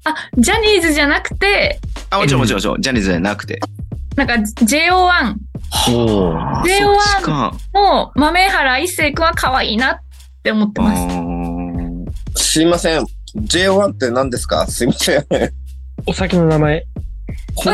[0.04, 1.80] あ、ジャニーズじゃなくて、
[2.10, 3.60] あ、もちろんもちろんもちろん、ジャニーズじゃなくて。
[4.16, 5.36] なんか JO1
[5.90, 7.54] おーあ JO1 そっちか。
[7.74, 10.00] の豆原一成君は可愛いなっ
[10.44, 11.02] て思ってあます。
[11.16, 13.06] ーすいません。
[13.38, 14.68] J1 って何ですか？
[14.68, 15.26] すいません。
[16.06, 16.86] お酒の名前。
[17.56, 17.74] 本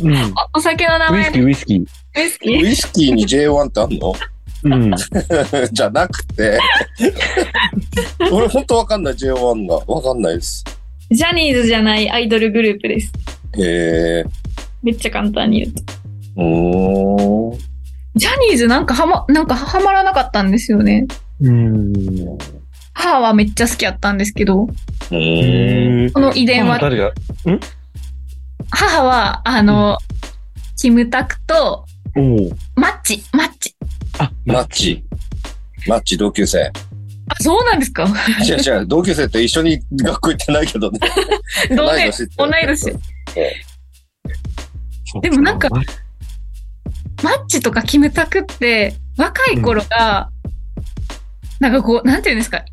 [0.00, 0.16] うん。
[0.16, 0.18] お
[0.58, 1.80] お酒の名ウイスキー、前でウイスキー。
[1.80, 2.62] ウイスキー？
[2.62, 4.14] 当ウイスキーに J1 ってあんの？
[4.64, 4.94] うん。
[5.72, 6.58] じゃなくて。
[8.30, 9.76] 俺本当わかんない J1 が。
[9.92, 10.64] わかんないです。
[11.12, 13.12] ジャニーズじゃないアイドルグループです。
[13.58, 14.24] へえ。
[14.82, 15.82] めっちゃ簡単に言うと。
[16.36, 17.58] うーん。
[18.14, 21.06] ジャニーズなんかはま、なんかはまらなかったんですよね。
[21.40, 21.92] うん。
[22.94, 26.06] 母はめっちゃ好きやったんですけど、うーん。
[26.06, 27.12] へこの遺伝は、誰が？
[28.70, 29.98] 母は、あの、
[30.78, 31.84] キムタクと、
[32.16, 32.50] おお。
[32.74, 33.74] マッチ、マッチ。
[34.18, 35.04] あ、マッチ。
[35.86, 36.70] マッチ同級生。
[37.38, 38.04] あ、そうなんですか？
[38.46, 41.00] 違う違う、同級生って一緒に学校行ってないけどね。
[41.76, 42.92] 同年同い年。
[45.20, 45.82] でもなんかま
[47.22, 50.30] マッチとかキムタクって、若い頃が、
[51.60, 52.64] なんかこう、なんていうんですか？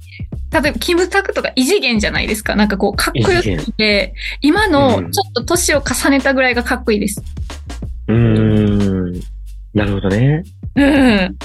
[0.52, 2.56] 例えば、キムタクとか異次元じゃないですか？
[2.56, 7.22] なんかこう、かっこよすぎて、今うんのちょっと年を重ねたぐらいがかっこいいです。
[8.08, 9.22] うーん。
[9.76, 10.44] なるほどね。
[10.76, 11.38] うん。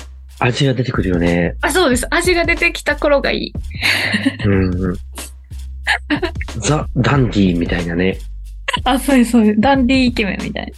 [0.44, 1.56] 味が出てくるよね。
[1.62, 2.06] あ、そうです。
[2.10, 3.52] 味が出てきた頃がいい。
[4.44, 4.96] うん。
[6.58, 8.18] ザ・ダンディみたいなね。
[8.84, 9.60] あ、そうです、そうです。
[9.60, 10.72] ダンディーイケメンみたい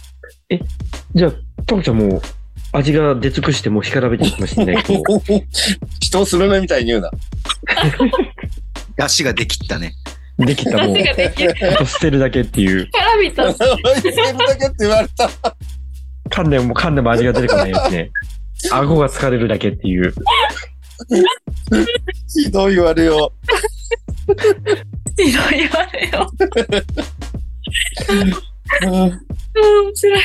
[1.13, 1.31] じゃあ、
[1.65, 2.21] タコちゃんもう
[2.71, 5.03] 味が出尽くしてもう干からびてるかもしれないけど。
[5.99, 7.11] 人をスルメみたいに言うな。
[9.03, 9.93] 足ができったね。
[10.37, 10.85] できたな。
[10.85, 11.55] もう味、ができる。
[11.73, 12.89] あと捨てるだけっていう。
[12.89, 13.43] からびた。
[13.51, 13.55] 言っ
[14.01, 15.29] てるだけって言われた。
[16.29, 18.11] 噛んでも噛んでも味が出てこないやつね。
[18.71, 20.13] 顎が疲れるだけっていう。
[22.27, 23.31] ひどい言われよ
[25.17, 26.31] いろいろ言われよ。
[28.85, 30.19] 面白い。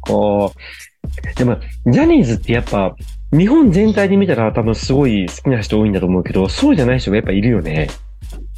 [0.00, 1.36] こう。
[1.36, 2.94] でも、ジャニーズってやっぱ、
[3.32, 7.88] 日本全体で見たら多分すごい好きな人多いんだと思うけど、そうじゃない人がやっぱいるよね。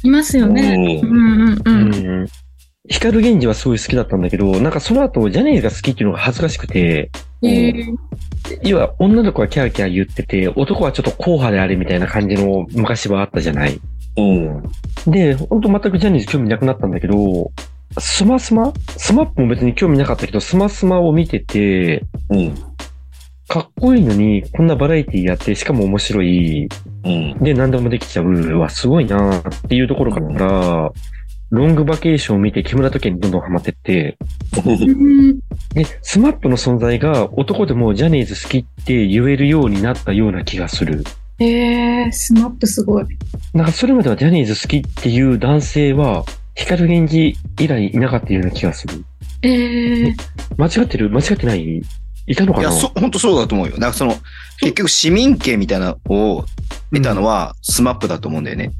[0.03, 1.01] いますよね。
[1.03, 2.23] ううんんうんううん。
[2.23, 2.27] ん。
[2.89, 7.11] 光源氏はすごい好きだったんだけど、なんかその後ジャニーズが好きっていうのが恥ずかしくて、
[7.43, 7.95] えー
[8.61, 13.79] 要は女の子はキャーキャー言ってて、男はちょっと硬派であれみたいな感じの昔はあったじゃない。
[14.17, 14.63] うん。
[15.07, 17.51] で、ほんと全くジャニーズ興味なくなったんだけど、
[17.97, 18.73] スマスマ？
[18.97, 22.55] スマップも別に興味なかったけど、スマスマを見てて、うん。
[23.47, 26.67] かっこいいのに、こんなバラエティやって、しかも面白い。
[27.05, 27.39] うん。
[27.39, 28.59] で、何でもできちゃう。
[28.59, 30.91] わ、すごいなっていうところから、
[31.53, 34.17] ロングバケーションを見て木村拓哉にどんどんハマってって、
[34.65, 35.37] う ん
[35.75, 41.03] で、スマップの存在が男でもジャニーズ好きって言えるようになったような気がする。
[41.37, 43.05] えー、スマップすごい。
[43.53, 46.25] なんかそれまではジャニーズ好きっていう男性は、
[46.55, 49.05] 光源氏以来いなかったような気がする。
[49.43, 50.13] えー、
[50.57, 51.11] 間違ってる？
[51.11, 51.81] 間違ってない？
[52.25, 52.69] いたのかな？
[52.69, 53.77] いや、そ、本当そうだと思うよ。
[53.77, 54.15] なんかその、
[54.59, 56.45] 結局市民権みたいなのを
[56.91, 58.71] 得たのはスマップだと思うんだよね。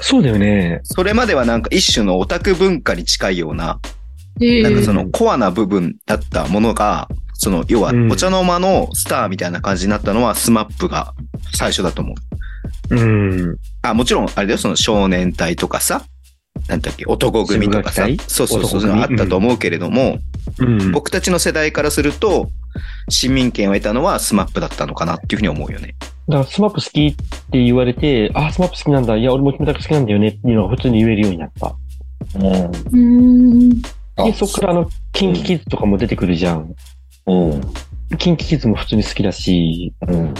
[0.00, 0.80] そうだよね。
[0.84, 3.80] それまではなんか一種のオタク文化に近いような、
[4.40, 11.14] えー、なんかそのコアな部分だったものが、その、要はうんお茶の間のスターみたいな感じになったのはスマップが
[11.54, 12.14] 最初だと思
[12.90, 12.96] う。
[12.96, 13.56] うん。
[13.82, 16.04] あ、もちろん、あれだよ、その少年隊とかさ、
[16.68, 20.18] なんだっけ、男組とかさそうそうそう、あったと思うけれども、
[20.58, 20.92] うん。
[20.92, 22.50] 僕たちの世代からすると、
[23.08, 25.94] 市民権を得たのはスマップだったのかなっていうふうに思うよね。
[26.26, 27.14] だからスマップ好きっ
[27.50, 29.16] て言われて、あ、スマップ好きなんだ。
[29.16, 31.74] いや、俺もキムタク好きなんだよねっていうのが普通に言えるようになった。
[32.36, 32.44] うん。
[32.44, 33.70] うーん。
[33.80, 36.74] で、そっからあの、キンキキッズとかも出てくるじゃん。
[37.26, 37.60] うん。
[38.16, 40.34] キンキキッズも普通に好きだし、うん。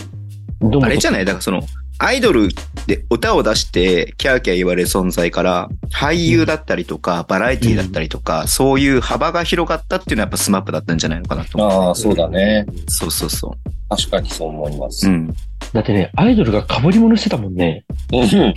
[0.71, 1.25] どうもあれじゃない？
[1.25, 1.61] だからその、
[1.99, 2.49] アイドル
[2.87, 11.71] で歌を出してキャーキャー言われる存在から、俳優だったりとか、バラエティだったりとか、そういう幅が広がったっていうのはやっぱスマップだったんじゃないのかなと思う。
[11.89, 12.67] ああ、そうだね。
[12.89, 13.57] そうそうそ
[13.89, 15.11] 確かにそう思いますう。
[15.11, 15.15] う。
[15.15, 15.35] ん。
[15.73, 17.85] だってね、アイドルが被り物してたもんね。
[18.13, 18.55] うん。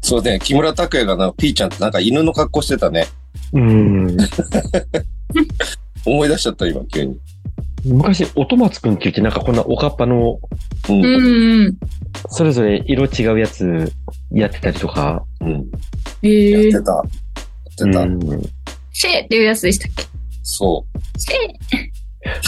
[0.00, 3.06] そうね、木村拓哉がな、ピーちゃんってなんか犬の格好してたね。
[3.52, 4.16] うん。
[6.04, 7.16] 思い出しちゃった、今、急に。
[7.84, 10.38] 昔、音松くんって言ってなんかこんなおかっぱの、
[10.88, 10.92] う。
[10.92, 11.76] うんんうん。
[12.28, 13.92] それぞれ色違うやつ
[14.30, 15.24] やってたりとか。
[15.40, 15.66] うん。
[16.22, 16.92] えー、やってた。
[16.92, 17.04] やっ
[17.76, 18.00] てた。
[18.02, 18.42] うん。
[18.92, 20.04] シェーっていうやつでしたっけ？
[20.44, 20.84] そ
[21.18, 21.36] シェ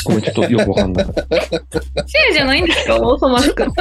[0.04, 1.04] ごめん、ちょっとよくわかんない。
[1.04, 1.12] ー
[2.06, 2.96] シェーじゃないんですか？
[2.96, 3.64] オーソマスク。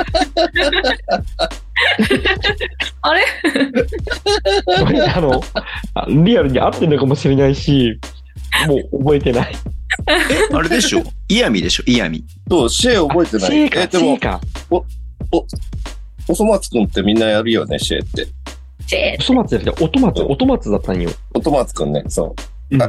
[3.02, 3.24] あれ
[5.16, 5.42] あの、
[5.94, 8.00] あリアルに合ってるのかもしれないし、
[8.68, 9.56] もう覚えてない。
[10.54, 11.04] あれでしょ？
[11.30, 11.84] イヤミでしょ？
[11.86, 12.20] イヤミ。
[12.20, 12.50] う。
[12.50, 13.52] そう、シェー覚えてない。
[13.52, 14.42] シェーか、え、でもシェー、か。
[16.30, 18.28] おそ松くんってみんなやるよね、シェーって。
[18.88, 21.10] シェーおそ松じゃなくて、音松、音松だったんよ。
[21.34, 22.36] おと松くんね、そ
[22.72, 22.76] う。
[22.76, 22.88] うんあ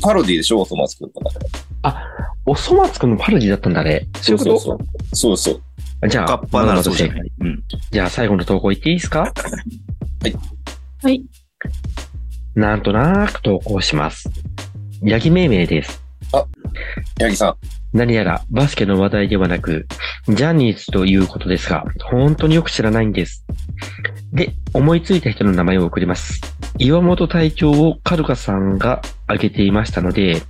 [0.00, 1.38] パロディでしょ、おそ松くんだか
[1.82, 2.06] ら。
[2.46, 4.06] おそ松くんのパロディだったんだね。
[4.20, 4.78] そうそうそう。
[5.12, 6.08] そうそう。
[6.08, 7.08] じゃあ、カッパならそうじい。
[7.08, 7.64] うん。
[7.90, 9.20] じゃあ最後の投稿いっていいですか？
[9.22, 9.28] は
[10.28, 10.36] い。
[11.02, 11.24] はい。
[12.54, 14.30] なんとなく投稿します。
[15.02, 16.02] ヤギ命名です。
[17.18, 17.96] ヤギさん。
[17.96, 19.86] 何やらバスケの話題ではなく、
[20.28, 23.44] ジャニーズということですが、本当によく知らないんです。
[24.32, 26.40] で、思いついた人の名前を送ります。
[26.78, 30.42] 岩本隊長をカルカさんが挙げていましたので、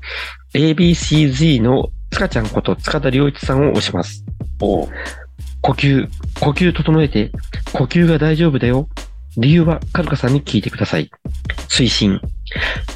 [0.55, 4.25] ABCZ の塚ちゃんこと塚田良一さんを押します。
[4.61, 4.89] おう
[5.61, 6.09] 呼吸、
[6.41, 7.31] 呼吸整えて、
[7.73, 8.89] 呼吸が大丈夫だよ。
[9.39, 11.11] 理由はカルカさんに聞いてください。
[11.69, 12.21] 推進、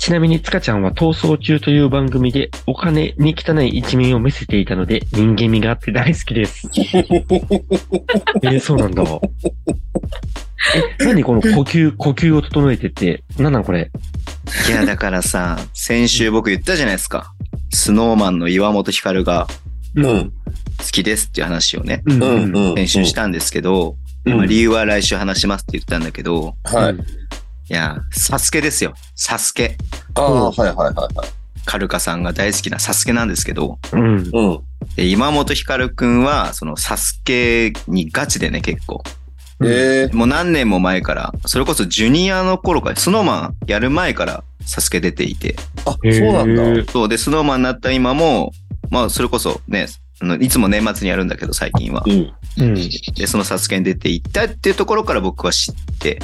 [0.01, 6.69] ちなみに、つかちゃんは逃走中という番組でお金に汚い一面を見せていたので、人間味があって大好きです。
[8.43, 9.05] えーそうなんだ。
[11.01, 13.91] え、何この呼吸、 呼吸を整えてって、なんなんこれ？
[14.69, 17.33] いや、だからさ、先週僕言ったじゃないですか。
[17.71, 19.47] スノーマンの岩本光が
[19.95, 20.05] うん。
[20.79, 22.57] 好きですっていう話をね、うんうん。
[22.71, 22.75] うん。
[22.77, 26.95] 先週したんですけど、うんまあ理由は来週話しますって言ったんだけど、はい。
[26.95, 28.95] いや、サスケですよ。
[29.15, 29.77] サスケ。
[30.15, 31.29] ああ、はいはいはいはい。
[31.65, 34.17] カルカさんが大好きなサスケなんですけど、うん。
[34.17, 34.61] うん。
[34.97, 39.03] で今本光くんは、そのサスケにガチでね、結構。
[39.65, 45.55] ええもう何年も前から、それこそジュニアの頃から、スノーマンやる前からサスケ出ていて、
[45.87, 46.93] あ、そうなんだ。
[46.93, 48.53] そうで、スノーマンになった今も、
[48.91, 49.87] まあ、それこそね、
[50.41, 52.05] いつも年末にやるんだけど、最近は。
[52.07, 52.33] うん。
[52.59, 52.75] うん。
[53.15, 56.21] で、そのサスケに出ていったっていうところから僕は知って、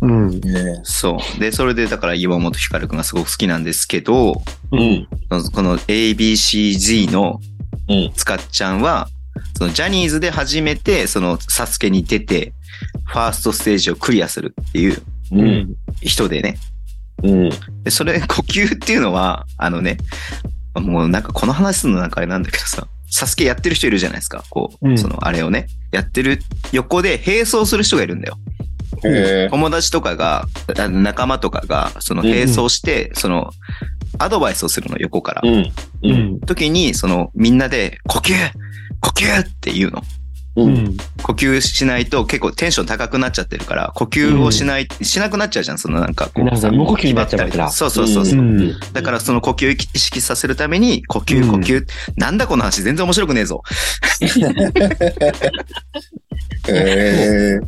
[0.00, 0.40] うん。
[0.44, 1.40] えそう。
[1.40, 5.08] で、それでだから岩本光くんがすごく好きなんですけど、うん。
[5.52, 7.40] この ABCZ の
[7.88, 8.12] うん。
[8.14, 9.08] つかっちゃんは、
[9.56, 12.52] そのジャニーズで初めてそのサスケに出て、
[13.04, 15.02] ファーストステージをクリアするっていう。
[16.02, 16.58] 人でね。
[17.22, 17.50] うん。
[17.82, 19.96] で、それ、呼吸っていうのは、あのね、
[20.74, 24.44] もうなんかこの話するのなんかあれなんだけどさ、サスケやってる人いるじゃないですか。
[24.50, 26.40] こう、うんそのあれをね、やってる
[26.72, 28.38] 横で並走する人がいるんだよ。
[29.50, 30.46] 友達とかが、
[30.90, 33.50] 仲間とかが、その並走して、その、
[34.18, 35.42] アドバイスをするの、横から。
[35.44, 35.54] うん。
[35.54, 36.12] ううん。
[36.36, 36.40] ん。
[36.40, 38.32] 時に、その、みんなで、呼吸
[39.00, 40.02] 呼吸って言うの。
[40.56, 40.64] う。
[40.64, 40.96] うんん。
[41.22, 46.68] 呼吸しないと結構テンション高くなっちゃってるから、呼吸をしない、しなくなっちゃうじゃん、そのなんかこうさ。
[46.68, 48.42] なんか無呼吸になっちゃうわけだそうそうそうそうう。
[48.42, 48.74] ん。
[48.92, 51.84] だからその呼吸を意識させるために、呼吸、うん呼吸。
[52.16, 53.62] なんだこの話、全然面白くねえぞ。
[56.68, 57.60] へえ。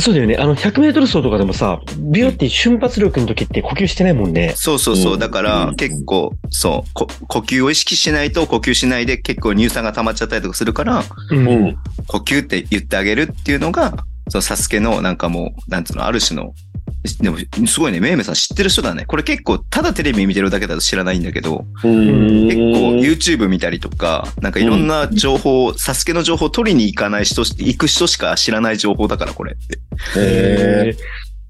[0.00, 0.36] そうだよね。
[0.36, 4.52] あの、100メートル走とかでもさ、ビューって瞬発力の時って呼吸してないもんね。
[4.54, 5.16] そうそうそうう。
[5.16, 11.36] んだから結構、そう、こ呼吸を意識しないと呼吸しないで結構乳酸が溜まっちゃったりとかするから、う。
[11.36, 11.76] うんん。
[12.06, 16.54] 呼吸って言ってあげるっていうのが、そのサスケのなんかもう、なんつうの、ある種の、
[17.20, 19.04] でも、すごいね、めいめいさん知ってる人だね。
[19.06, 22.48] これ結構、ただテレビ見てるだけだと知らないんだけど、うん。
[22.48, 22.62] 結構
[22.96, 29.78] YouTube 見たりとか、なんかいろんな情報、サスケの情報を取りに行かない人し、行く人しか知らない情報だから、これって。
[30.18, 30.96] へえ。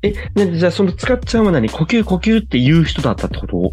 [0.03, 0.13] え。
[0.37, 1.69] え、ね、じゃあその使っちゃうは何？
[1.69, 3.73] 呼吸呼吸って言う人だったってこと？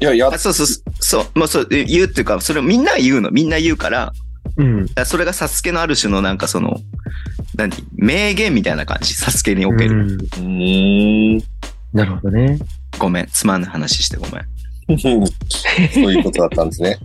[0.00, 0.66] いや、やあそうそう、
[1.00, 4.12] そう、まあそう、え言うっていうか、それをみんな言うの、みんな言うから、
[4.58, 4.86] うん。
[5.06, 6.80] それがサスケのある種のなんかその、
[7.56, 7.72] 何？
[7.96, 10.18] 名言みたいな感じ、サスケにおける。
[10.38, 10.42] うんう
[11.36, 11.38] ん。
[11.92, 12.58] なるほどね。
[12.98, 14.44] ごめん、つまんない話してごめん。
[14.98, 16.98] そういうことだったんですね。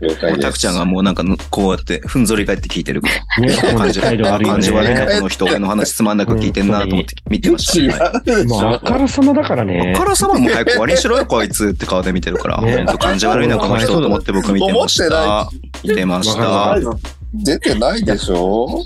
[0.00, 0.40] 了解です。
[0.40, 3.08] タクちゃんがもうなんかのこうやってふんぞり返って聞いてるか
[3.38, 3.46] ら。
[3.46, 5.14] ね、感じ悪いよ感じ悪いな、ね。
[5.16, 5.44] この人。
[5.44, 8.06] 俺の話つまんなく聞いてんなと思って見てました。
[8.06, 8.78] あ。
[8.80, 9.98] からさまだからねあ。
[9.98, 12.96] からさまも早く終わりにしろよ、こいつって顔で見てるから。
[12.98, 15.48] 感じ悪いな、この人と思って僕見てました。
[15.82, 17.12] 見てましわた。
[17.32, 18.84] 出てないでしょ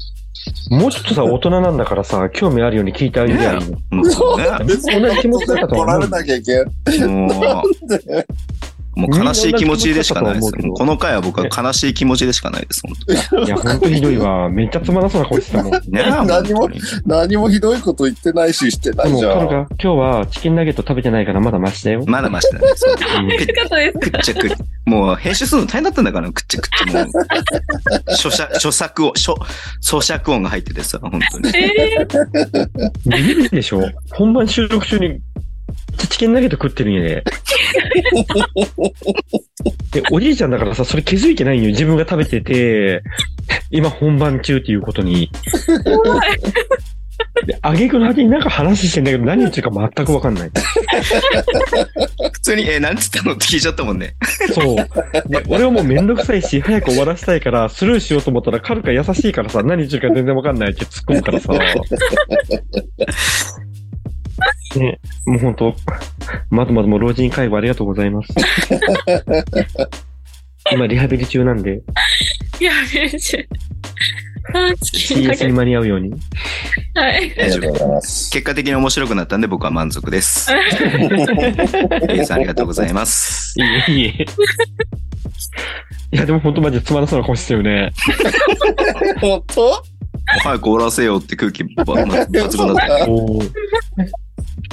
[0.70, 3.56] もうちょっとさ、大人なんだからさ、興味あるように聞いてあげるやん。
[3.92, 4.46] うんそうね。
[4.60, 7.08] 同じ気持ちだったと思う 怒られなきゃいけない。
[7.08, 7.66] もう、
[8.96, 10.52] もう悲しい気持ちでしかないです。
[10.52, 12.96] この回は僕は悲しい気持ちでしかないです、本
[13.30, 13.44] 当に。
[13.44, 14.48] いや、ほんとひどいわ。
[14.48, 15.70] めっちゃつまらそうな顔してたもん。
[15.72, 16.68] で ねえ何も
[17.04, 19.42] 何もひどいこと言ってないし、してないも、じゃん。
[19.42, 22.04] 今日はチキンナゲット食べてないからまだマシだよ。
[22.06, 23.36] まだましてだね。
[23.92, 24.50] くっちゃくっ
[24.86, 28.12] もう編集するの大変だったんだから、くっちゃくっちゃもう。
[28.12, 29.34] 著作、著作音、書、
[29.82, 31.48] 咀嚼音が入っててさ、本当に。
[31.54, 35.20] えー、ビビるでしょ本番収録中に
[35.96, 37.24] チキンナゲット食ってるんやで。
[39.92, 41.68] で、おじいちゃんだからさ、それ気づいてないんよ。
[41.68, 43.02] 自分が食べてて、
[43.70, 45.30] 今本番中っていうことに。
[47.46, 50.50] で、あげくの果てになんか話してんだけど、何言ってるか全くわかんない。
[52.32, 54.16] 普通に、えー、なんつったのって聞いちゃったもんね。
[54.52, 54.76] そう。
[55.28, 61.52] で、俺はもうめんどくさいし、早く終わらせたいから、スルーしようと思ったら、カルカ優しいからさ、何言ってるか全然わかんないって突っ込むからさ。
[64.78, 65.74] ね、もうほんと、
[66.50, 68.34] まずまずもう老人介護ありがとうございます。
[70.72, 71.80] 今、リハビリ中なんで、
[72.60, 73.40] いや、めっちゃ。
[74.54, 75.52] あー、チキンだ CS けに。
[75.52, 76.10] 間に合うように。
[76.94, 77.16] はい。
[77.16, 78.30] ありがとうございます。
[78.30, 80.50] 結果的に面白くなったんで僕は満足です。
[82.08, 83.54] えさんありがとうございます。
[83.60, 84.26] いいえ、いいえ。
[86.12, 87.92] いや、でも本当マジでつまらそうな顔してるよね。
[89.20, 89.82] 本当？
[90.42, 93.08] 早く終わらせようって空気ば抜群だったよね。
[93.08, 93.50] おー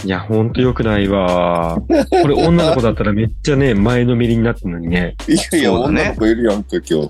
[0.06, 1.78] いや、ほんと良くないわ。
[2.22, 5.16] これ女の子だったらめっちゃね、前のめりになってるのにね。
[5.28, 7.10] いやいや、そうだね女の子いるやんか、今日。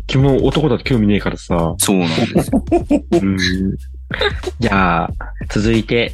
[0.06, 1.74] 基本男だと興味ねえからさ。
[1.78, 2.64] そうなんですよ。
[3.12, 3.38] うん。
[4.58, 5.10] じゃあ、
[5.50, 6.12] 続いて、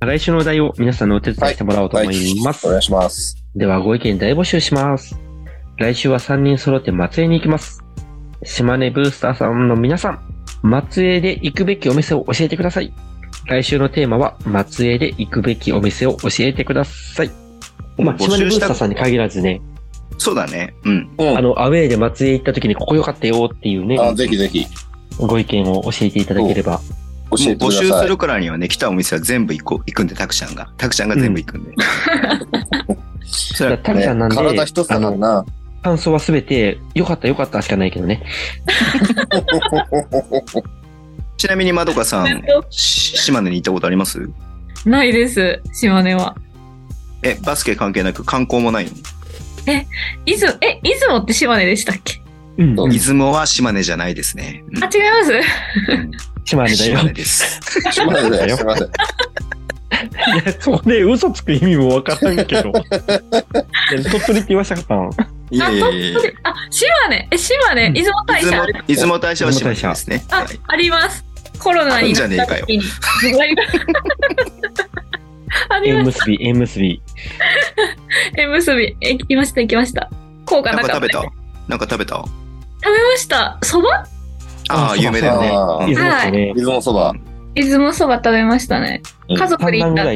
[0.00, 2.66] 来週のお題を皆さんのお手伝いしてもらおうと思います。
[2.66, 3.36] お願いします。
[3.54, 5.18] では、ご意見大募集します。
[5.76, 7.82] 来週は3人揃って松江に行きます。
[8.44, 10.20] 島根ブースターさんの皆さん、
[10.62, 12.92] 松江で行くべきお店を教えてください。
[13.50, 17.30] 来週のテーマは、松江で行くべきお店を教えてください。
[17.98, 19.60] まあ、島根ブースターさんに限らずね、
[20.18, 20.74] そうだね。
[20.84, 21.10] うん。
[21.18, 21.38] うん。
[21.38, 24.66] あの、アウェーで松江行った時にここ良かったよっていうね、あ、ぜひぜひ、
[25.18, 26.80] ご意見を教えていただければ。
[27.30, 27.88] 教えてくもう募集。
[27.88, 30.70] するからにはね、来たお店は全部行こう、行くんで、タクちゃんが。
[30.76, 31.72] タクちゃんが全部行くんで。
[33.24, 35.44] それはタクちゃんなんで、体一つだあの、からな。
[35.82, 38.22] 感想はすべて、良かった良かったしかないけどね。
[41.40, 44.28] ちなみにまどかさん、し島根に行ったことあります？
[44.84, 46.36] ないです、島根は。
[47.22, 48.90] え、バスケ関係なく観光もないの？
[50.26, 52.20] 出雲、え、出雲って島根でしたっけ？
[52.58, 54.62] うん、出雲は島根じゃないですね。
[54.70, 55.32] うんあ、違います？
[56.44, 57.04] 島根だよ島。
[57.04, 57.60] 根です。
[57.90, 58.38] すいませんね。
[58.54, 58.86] すいません。
[58.86, 58.90] い
[60.44, 62.70] や、それ嘘つく意味もわからんけど。
[63.88, 65.10] 鳥取って言わしたかったの
[65.52, 70.24] いやいやいやあ、島根え、島根うん出雲大出雲社ある、出雲大社は島根ですね。
[70.30, 71.24] あはい、あります。
[71.60, 72.82] コロナになった時に。
[75.68, 77.02] あ り縁まし結び、縁結び。
[78.36, 78.42] た。
[78.42, 78.96] え、結び。
[79.00, 80.10] え、行きました、行きました。
[80.46, 81.18] 効果なんかなかった。
[81.18, 81.32] 食べた？
[81.68, 82.16] なんか食べた？
[82.16, 82.26] 食
[82.84, 83.58] べました。
[83.62, 84.06] そば？
[84.68, 85.48] ああ、有名だよね。
[85.48, 86.52] あーうん出雲ですね。
[86.56, 87.14] 出雲そば。
[87.54, 89.02] 出雲そば食べましたね。
[89.28, 90.12] うん家族3で行ったな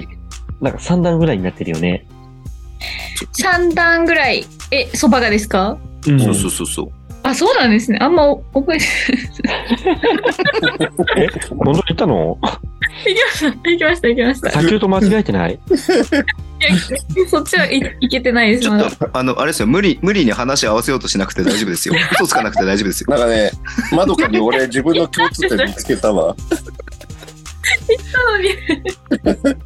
[0.71, 2.07] んか3段ぐらいになってるよね。
[3.43, 4.47] 3段ぐらい。
[4.71, 5.77] え、そばがですか？
[6.07, 6.89] うんそうそうそうそう。
[7.25, 7.99] あ、そうなんですね。
[8.01, 8.85] あんま覚えて
[11.17, 12.39] え、本当に行ったの？
[13.07, 14.49] 行きました、行きました、行きました。
[14.51, 15.59] い先ほど間違えてない？
[16.61, 18.87] や、そっちはいいけてないです、ちょまだ。
[18.89, 21.95] っと、あの、あれですよ、無理、無理に話合わせようとしなくて大丈夫ですよ。
[22.13, 23.07] 嘘つかなくて大丈夫ですよ。
[23.11, 23.51] なんかね、
[23.93, 26.37] まどかに俺自分の共通点見つけたわ。
[28.13, 28.51] なのに、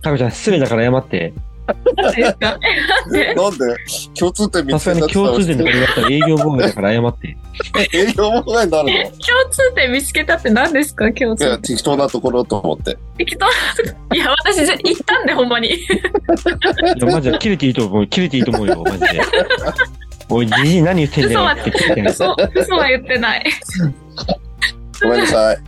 [0.00, 1.32] タコちゃん、失礼だから謝って。
[1.68, 3.76] なんでなんで
[4.18, 7.36] 共通点見つけたっ共通点とかった言われたら営業妨害だから謝って。
[7.74, 8.90] ら 営業妨害になるの？
[8.90, 11.12] い共通点見つけたって何ですか？
[11.12, 11.62] 共通や、点。
[11.76, 12.96] 適当なところと思って。
[13.18, 13.46] 適当？
[13.46, 15.68] なとこいや、私ぜ行ったんで、ほんまに。
[15.74, 15.78] い
[16.98, 18.06] や、マジで切れていいと思う。
[18.06, 19.20] 切れていいと思うよ、マジで。
[20.30, 22.12] おい、じじい何言ってんだよって切れてない。
[22.12, 23.44] 嘘、嘘は言ってない。
[25.02, 25.58] ごめんなさい。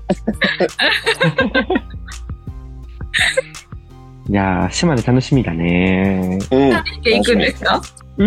[4.30, 6.38] いやー、島根楽しみだね。
[6.52, 6.70] うん。
[6.70, 7.76] 3人で行くんですか？
[7.78, 8.22] ん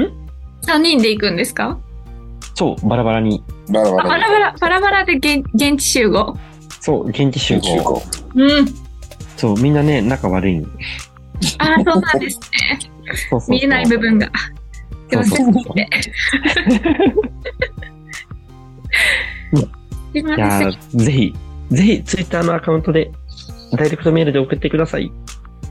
[0.65, 1.79] ?3 人で行くんですか？
[2.55, 3.41] そう、バラバラに。
[3.71, 6.37] バラバあバララバラ、バラバラで現現地集合。
[6.81, 8.01] そう、現地集合。
[8.35, 8.65] うん。
[9.37, 10.65] そう、みんなね、仲悪いん。
[11.59, 12.79] ああ、そうなんですね。
[13.29, 14.29] そうそうそう見えない部分が。
[15.09, 15.45] すいません。
[15.45, 15.89] そうそうそう見て
[20.11, 20.69] すいまいやせん。
[20.69, 21.33] ーぜひ、
[21.71, 23.09] ぜひ、ツイッターのアカウントで、
[23.77, 25.11] ダイレクトメールで送ってください。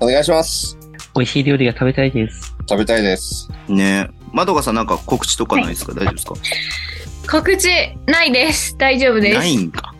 [0.03, 0.77] お願いします。
[1.15, 2.55] 美味しい料理が食べたいです。
[2.69, 3.49] 食べたいです。
[3.69, 6.27] ねまどかさんなんか告知とかないですか、大丈夫です
[7.29, 7.39] か？
[7.41, 7.69] 告知
[8.07, 8.77] ないです。
[8.79, 9.39] 大丈夫です。
[9.39, 9.95] ないんか。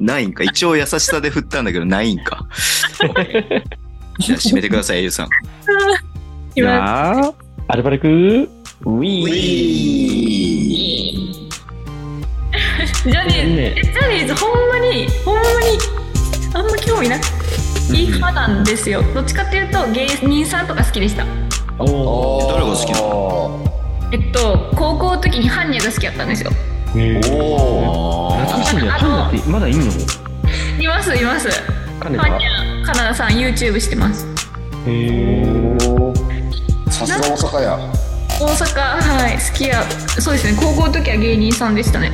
[0.00, 0.44] ないんか。
[0.44, 2.46] 一応優しさで振ったんだけど、ないんか。
[4.18, 5.26] じゃあ締めてください、エイユさん。
[5.26, 5.28] い
[6.56, 7.34] 今やー、
[7.68, 8.48] アルバルクウィ
[8.84, 11.18] ウーィー
[13.04, 15.48] ジャニーズ、ジャニーズほんまに、ほんまに、
[16.54, 17.24] あんま興味なく
[17.94, 19.02] いい派なんですよ。
[19.14, 21.26] どっちかっていうと芸人さんとか好きでした。
[21.78, 23.64] おー誰が好きなの？
[24.12, 26.50] えっと、高校の時にハンニャが好きだったんですよ。
[26.94, 27.20] おー。
[28.46, 28.88] 懐かしいね。
[28.90, 29.84] あパンダってまだいんの？
[30.80, 31.50] います、います。
[32.00, 32.22] ハンニャ、
[32.84, 34.26] カナダさん YouTube してます。
[34.86, 35.78] へー
[36.90, 37.78] さすが大阪や。
[38.40, 39.84] 大阪、はい、好きや。
[40.20, 42.10] そうですね、高校の時は芸人さんでしたね。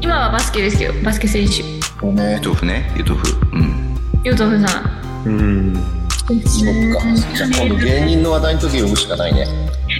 [0.00, 1.62] 今はバスケですけど、バスケ選手。
[2.06, 2.40] ねゆ。
[2.40, 3.24] とふね、ゆとふ。
[3.52, 3.96] うん。
[4.24, 5.28] ゆうとふさん。
[5.28, 5.74] うん。
[5.74, 6.40] そっか。
[6.46, 9.46] じゃあ今度芸人の話題の時呼ぶしかないね。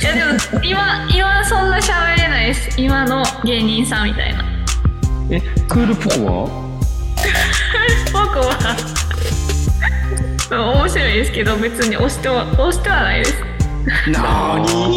[0.01, 0.31] いやでも
[0.63, 4.45] 今今そんな喋れないです今の芸人さんみたいな
[5.31, 6.49] え、クールポコは？
[8.13, 8.77] 僕は
[10.73, 13.35] 面白いですけど別に押しては押してはないです
[14.11, 14.89] なー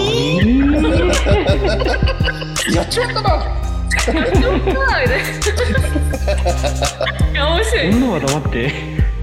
[2.69, 3.72] にやっちゃったな。
[7.89, 8.73] 女は黙って。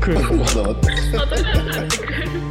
[0.01, 0.45] クールポコ。
[0.45, 2.50] ちょっと待って私はだって